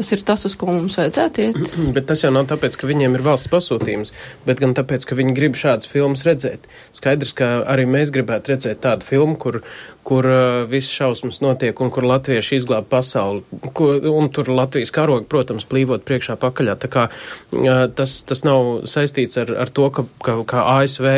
Tas 0.01 0.15
ir 0.17 0.25
tas, 0.25 0.47
uz 0.49 0.57
ko 0.57 0.73
mums 0.73 0.97
vajadzētu 1.03 1.45
iet. 1.45 1.77
Bet 1.99 2.09
tas 2.09 2.25
jau 2.25 2.33
nav 2.33 2.49
tāpēc, 2.55 2.81
ka 2.81 2.89
viņiem 2.89 3.21
ir 3.21 3.27
valsts 3.29 3.53
pasūtījums, 3.53 4.17
bet 4.49 4.65
gan 4.65 4.73
tāpēc, 4.81 5.05
ka 5.05 5.19
viņi 5.19 5.37
grib 5.37 5.61
šādas 5.61 5.93
filmas 5.93 6.25
redzēt. 6.25 6.65
Skaidrs, 6.97 7.37
ka 7.37 7.53
arī 7.69 7.85
mēs 7.85 8.17
gribētu 8.17 8.55
redzēt 8.55 8.81
tādu 8.89 9.05
filmu, 9.05 9.37
kur, 9.37 9.61
kur 10.07 10.27
uh, 10.27 10.65
viss 10.71 10.91
šausmas 10.91 11.41
notiek 11.43 11.79
un 11.81 11.91
kur 11.95 12.07
latvieši 12.07 12.59
izglāb 12.59 12.89
pasauli. 12.91 13.43
Ko, 13.77 13.93
un 14.11 14.29
tur 14.35 14.51
Latvijas 14.51 14.91
karogi, 14.95 15.29
protams, 15.31 15.67
plīvot 15.69 16.05
priekšā 16.09 16.37
pakaļā. 16.43 16.77
Tā 16.83 16.91
kā 16.91 17.07
uh, 17.09 17.71
tas, 17.95 18.19
tas 18.27 18.43
nav 18.47 18.87
saistīts 18.91 19.39
ar, 19.43 19.55
ar 19.65 19.71
to, 19.71 19.89
ka, 19.95 20.07
ka, 20.27 20.37
ka 20.49 20.67
ASV 20.81 21.09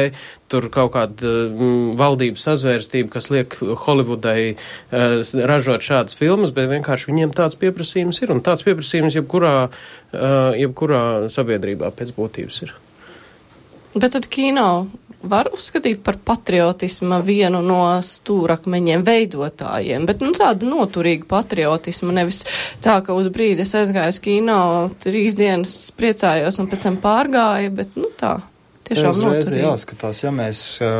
tur 0.52 0.68
kaut 0.72 0.92
kāda 0.94 1.32
mm, 1.48 1.94
valdības 1.98 2.44
sazvērstība, 2.50 3.10
kas 3.16 3.30
liek 3.32 3.56
Holivudai 3.86 4.54
uh, 4.54 5.20
ražot 5.48 5.84
šādas 5.84 6.18
filmas, 6.20 6.52
bet 6.54 6.68
vienkārši 6.72 7.10
viņiem 7.10 7.34
tāds 7.36 7.56
pieprasījums 7.60 8.20
ir. 8.20 8.34
Un 8.36 8.44
tāds 8.44 8.66
pieprasījums 8.68 9.16
jebkurā, 9.16 9.54
uh, 9.68 10.50
jebkurā 10.60 11.04
sabiedrībā 11.32 11.94
pēc 11.96 12.12
būtības 12.18 12.66
ir. 12.66 12.76
Bet 13.94 14.10
tad 14.10 14.26
kino 14.26 14.88
var 15.30 15.50
uzskatīt 15.54 16.02
par 16.04 16.18
patriotisma 16.24 17.20
vienu 17.24 17.60
no 17.64 17.82
stūrakmeņiem 18.04 19.04
veidotājiem, 19.06 20.06
bet 20.08 20.24
nu 20.24 20.32
tādu 20.36 20.68
noturīgu 20.70 21.28
patriotismu, 21.30 22.14
nevis 22.14 22.44
tā, 22.84 23.00
ka 23.04 23.16
uz 23.16 23.30
brīdi 23.34 23.64
es 23.64 23.74
aizgāju 23.78 24.14
uz 24.14 24.22
kino, 24.24 24.58
trīs 25.04 25.38
dienas 25.38 25.76
priecājos 25.96 26.60
un 26.60 26.70
pēc 26.70 26.88
tam 26.88 26.98
pārgāju, 27.02 27.76
bet 27.82 27.96
nu 28.00 28.12
tā. 28.20 28.38
Tiešām 28.84 29.16
uzreiz 29.16 29.48
jāskatās, 29.48 30.18
ja 30.20 30.30
mēs 30.34 30.58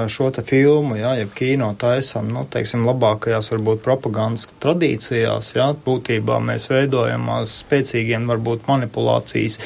šo 0.09 0.31
te 0.33 0.41
filmu, 0.47 0.97
jā, 0.97 1.11
ja 1.19 1.27
kino 1.37 1.67
taisam, 1.77 2.31
nu, 2.33 2.47
teiksim, 2.49 2.87
labākajās 2.89 3.51
varbūt 3.53 3.83
propagandas 3.85 4.47
tradīcijās, 4.63 5.51
jā, 5.59 5.67
būtībā 5.85 6.39
mēs 6.41 6.71
veidojamās 6.73 7.59
spēcīgiem 7.61 8.25
varbūt 8.31 8.65
manipulācijas 8.71 9.59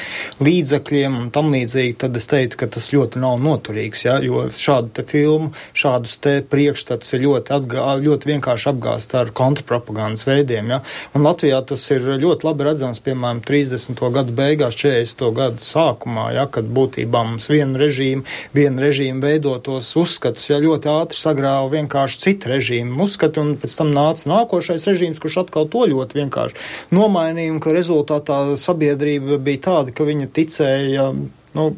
līdzekļiem 0.43 1.15
un 1.15 1.29
tam 1.31 1.53
līdzīgi, 1.53 1.95
tad 2.03 2.19
es 2.19 2.27
teiktu, 2.27 2.59
ka 2.59 2.67
tas 2.75 2.89
ļoti 2.91 3.21
nav 3.23 3.37
noturīgs, 3.45 4.03
jā, 4.09 4.17
jo 4.27 4.43
šādu 4.51 4.91
te 4.99 5.07
filmu, 5.07 5.53
šādus 5.71 6.17
te 6.19 6.35
priekšstats 6.43 7.15
ir 7.15 7.23
ļoti, 7.23 7.55
atgā, 7.55 7.87
ļoti 8.03 8.33
vienkārši 8.33 8.69
apgāst 8.73 9.15
ar 9.15 9.31
kontrapropagandas 9.31 10.27
veidiem, 10.27 10.75
jā, 10.75 10.81
un 11.15 11.23
Latvijā 11.29 11.63
tas 11.71 11.87
ir 11.95 12.11
ļoti 12.19 12.49
labi 12.51 12.67
redzams, 12.67 12.99
piemēram, 13.07 13.39
30. 13.47 14.05
gadu 14.19 14.37
beigās, 14.43 14.75
40. 14.83 15.25
gadu 15.39 15.63
sākumā, 15.69 16.29
jā, 16.35 16.47
kad 16.51 16.67
būtībā 16.67 17.23
mums 17.31 17.47
viena 17.55 17.79
režīma 17.79 18.08
režīmu, 18.09 18.23
viena 18.53 18.81
režīma 18.81 19.21
veidotos 19.27 19.95
uzskatus, 19.97 20.49
ja 20.49 20.59
ļoti 20.59 20.89
ātri 20.89 21.17
sagrāva 21.17 21.69
vienkārši 21.69 22.19
citu 22.19 22.49
režīmu 22.49 23.03
uzskatu, 23.03 23.41
un 23.41 23.57
pēc 23.57 23.75
tam 23.77 23.91
nāca 23.93 24.29
nākošais 24.29 24.87
režīms, 24.87 25.19
kurš 25.19 25.45
atkal 25.45 25.67
to 25.69 25.85
ļoti 25.89 26.19
vienkārši 26.21 26.55
nomainīja, 26.91 27.53
un 27.53 27.59
ka 27.59 27.73
rezultātā 27.73 28.55
sabiedrība 28.57 29.37
bija 29.37 29.63
tāda, 29.69 29.93
ka 29.93 30.03
viņa 30.03 30.29
ticēja, 30.33 31.11
nu, 31.55 31.75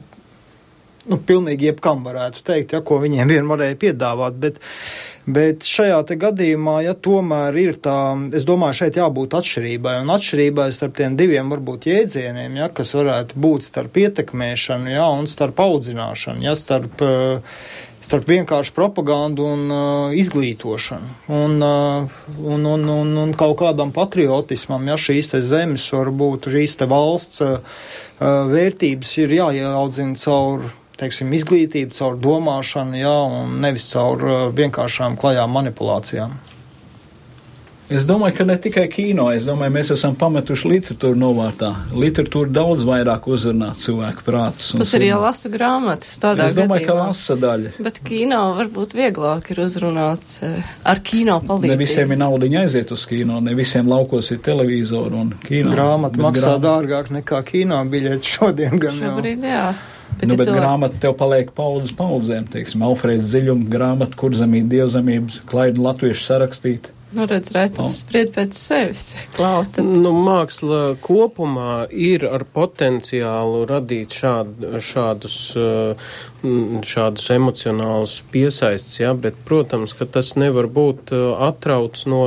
nu, 1.10 1.18
pilnīgi 1.18 1.72
jebkam 1.72 2.04
varētu 2.06 2.44
teikt, 2.46 2.76
ja, 2.76 2.82
ko 2.86 3.00
viņiem 3.02 3.32
vien 3.32 3.50
varēja 3.50 3.78
piedāvāt, 3.82 4.38
bet, 4.42 4.60
bet 5.26 5.66
šajā 5.68 6.02
gadījumā, 6.22 6.82
ja 6.86 6.94
tomēr 6.94 7.58
ir 7.62 7.78
tā, 7.82 7.98
es 8.38 8.46
domāju, 8.48 8.82
šeit 8.84 9.00
jābūt 9.02 9.38
atšķirībai, 9.40 9.98
un 10.04 10.14
atšķirībai 10.14 10.70
starp 10.76 10.98
tiem 11.00 11.18
diviem 11.20 11.54
varbūt 11.54 11.90
jēdzieniem, 11.90 12.60
ja, 12.62 12.72
kas 12.74 12.94
varētu 12.98 13.40
būt 13.42 13.66
starp 13.68 14.02
ietekmēšanu, 14.04 14.92
ja, 14.94 15.08
un 15.10 15.30
starp 15.32 15.64
audzināšanu, 15.64 16.46
ja, 16.46 16.54
starp, 16.60 17.02
starp 18.02 18.30
vienkārši 18.30 18.74
propagandu 18.78 19.46
un 19.46 19.66
uh, 19.74 20.14
izglītošanu, 20.18 21.10
un, 21.34 21.58
uh, 21.66 22.22
un, 22.42 22.66
un, 22.76 22.86
un, 22.94 23.16
un 23.24 23.34
kaut 23.38 23.58
kādam 23.62 23.94
patriotismam, 23.96 24.86
ja 24.90 25.00
šīs 25.02 25.34
te 25.34 25.42
zemes 25.46 25.88
varbūt 25.94 26.50
šīs 26.54 26.78
te 26.82 26.90
valsts 26.90 27.46
uh, 27.46 27.82
vērtības 28.22 29.16
ir 29.24 29.36
jāieaudzina 29.40 30.18
caur 30.22 30.70
teiksim, 31.02 31.34
izglītību, 31.38 31.96
caur 31.98 32.16
domāšanu, 32.22 33.02
jā, 33.02 33.18
un 33.42 33.60
nevis 33.64 33.90
caur 33.92 34.24
uh, 34.28 34.48
vienkāršām 34.56 35.20
klajām 35.22 35.54
manipulācijām. 35.58 36.40
Es 37.92 38.06
domāju, 38.08 38.38
ka 38.38 38.46
ne 38.48 38.56
tikai 38.62 38.86
kino, 38.88 39.26
es 39.36 39.44
domāju, 39.44 39.74
mēs 39.76 39.90
esam 39.98 40.14
pametuši 40.16 40.70
literatūru 40.72 41.18
novārtā. 41.20 41.72
Literatūra 41.92 42.54
daudz 42.56 42.86
vairāk 42.88 43.28
uzrunā 43.28 43.74
cilvēku 43.76 44.24
prātus. 44.24 44.70
Tas 44.80 44.94
ir 44.96 45.10
jālasa 45.10 45.52
grāmatas 45.52 46.14
tādā 46.24 46.48
es 46.48 46.56
domāju, 46.56 46.86
gadījumā. 46.86 46.88
ka 46.88 47.10
lasa 47.10 47.36
daļa. 47.42 47.74
Bet 47.84 48.00
kino 48.08 48.40
varbūt 48.62 48.96
vieglāk 48.96 49.52
ir 49.52 49.60
uzrunāt 49.66 50.24
eh, 50.40 50.72
ar 50.88 51.04
kino 51.04 51.42
palīdzību. 51.44 51.74
Ne 51.74 51.80
visiem 51.84 52.16
ir 52.16 52.22
naudiņa 52.24 52.64
aiziet 52.64 52.96
uz 52.96 53.04
kino, 53.12 53.44
ne 53.44 53.60
visiem 53.60 53.92
laukos 53.92 54.32
ir 54.32 54.40
televizoru 54.46 55.26
un 55.26 55.34
kino. 55.44 55.76
Grāmata 55.76 56.24
maksā 56.30 56.56
grāmata. 56.56 56.68
dārgāk 56.70 57.16
nekā 57.20 57.44
kino 57.52 57.84
biļeti 57.92 58.38
šodien 58.38 58.80
gan 58.80 59.04
Šobrīd, 59.04 59.44
jā. 59.44 59.66
jā. 59.66 60.00
Bet, 60.20 60.28
nu, 60.28 60.36
bet 60.36 60.48
cilvēki... 60.48 60.62
grāmata 60.62 61.02
tev 61.02 61.18
paliek 61.20 61.52
paudzes 61.58 61.94
paudzēm, 61.98 62.48
teiksim, 62.52 62.84
Alfrēds 62.86 63.30
Ziļuma 63.32 63.70
grāmata, 63.72 64.18
kurzemīt 64.20 64.68
dievzemības, 64.72 65.42
klaidu 65.50 65.86
latviešu 65.88 66.28
sarakstīt. 66.28 66.92
Nu, 67.12 67.26
redz, 67.28 67.50
Rētums 67.52 67.98
spried 68.06 68.30
pēc 68.32 68.56
sevis. 68.56 69.02
Klauta. 69.36 69.84
Nu, 69.84 70.14
māksla 70.16 70.94
kopumā 71.04 71.90
ir 71.92 72.24
ar 72.24 72.46
potenciālu 72.48 73.66
radīt 73.68 74.16
šād, 74.16 74.64
šādus, 74.80 75.36
šādus 76.94 77.28
emocionālus 77.36 78.22
piesaistus, 78.32 79.02
ja, 79.02 79.12
bet, 79.12 79.36
protams, 79.48 79.92
ka 79.98 80.08
tas 80.08 80.38
nevar 80.40 80.72
būt 80.72 81.12
atrauts 81.50 82.08
no, 82.08 82.22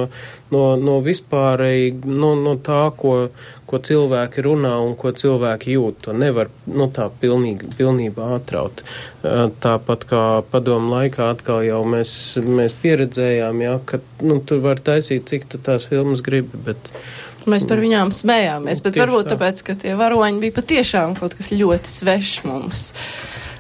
no, 0.53 0.67
no 0.77 1.01
vispārēji, 1.07 2.03
no, 2.05 2.35
no 2.37 2.59
tā, 2.61 2.85
ko, 3.01 3.31
ko 3.69 3.81
cilvēki 3.83 4.45
runā 4.45 4.75
un 4.85 4.95
ko 4.99 5.13
cilvēki 5.17 5.77
jūt. 5.77 6.01
To 6.07 6.15
nevar 6.17 6.51
nu, 6.69 6.89
tā 6.93 7.09
pilnīgi, 7.21 7.71
pilnībā 7.79 8.31
atraut. 8.37 8.85
Tāpat 9.23 10.07
kā 10.11 10.25
padomu 10.53 10.95
laikā 10.95 11.31
atkal 11.35 11.65
jau 11.67 11.83
mēs, 11.89 12.15
mēs 12.45 12.77
pieredzējām, 12.83 13.63
jā, 13.65 13.77
ka 13.89 14.01
nu, 14.25 14.41
tu 14.45 14.61
var 14.65 14.83
taisīt, 14.85 15.29
cik 15.31 15.49
tu 15.53 15.63
tās 15.63 15.89
filmas 15.91 16.25
gribi, 16.25 16.61
bet. 16.67 16.93
Mēs 17.51 17.67
par 17.69 17.81
viņām 17.83 18.13
smējāmies, 18.17 18.81
bet 18.85 18.99
varbūt 19.01 19.29
tā. 19.29 19.35
tāpēc, 19.35 19.65
ka 19.67 19.79
tie 19.81 19.97
varoņi 20.01 20.41
bija 20.45 20.57
patiešām 20.57 21.17
kaut 21.19 21.37
kas 21.37 21.53
ļoti 21.53 21.93
svešs 21.93 22.45
mums. 22.49 22.87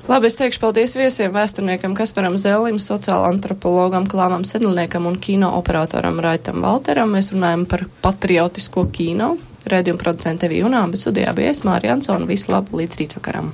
Labi, 0.05 0.29
es 0.29 0.37
teikšu 0.37 0.61
paldies 0.61 0.93
viesiem 1.01 1.33
vēsturniekam 1.33 1.95
Kasparam 1.97 2.35
Zellim, 2.37 2.77
sociāla 2.77 3.31
antropologam 3.33 4.05
Klāmam 4.05 4.45
Sedlniekam 4.45 5.07
un 5.09 5.17
kino 5.17 5.55
operatoram 5.57 6.21
Raitam 6.21 6.61
Valteram. 6.61 7.15
Mēs 7.17 7.31
runājam 7.33 7.65
par 7.69 7.87
patriotisko 8.05 8.85
kino. 8.93 9.31
Rēdījuma 9.71 10.01
producente 10.01 10.49
Vijunām, 10.53 10.93
bet 10.93 11.05
studijā 11.05 11.33
bija 11.37 11.53
es 11.55 11.65
Mārija 11.65 11.97
Ansona. 11.97 12.29
Visu 12.29 12.53
labu 12.53 12.83
līdz 12.83 13.01
rītvakaram! 13.01 13.53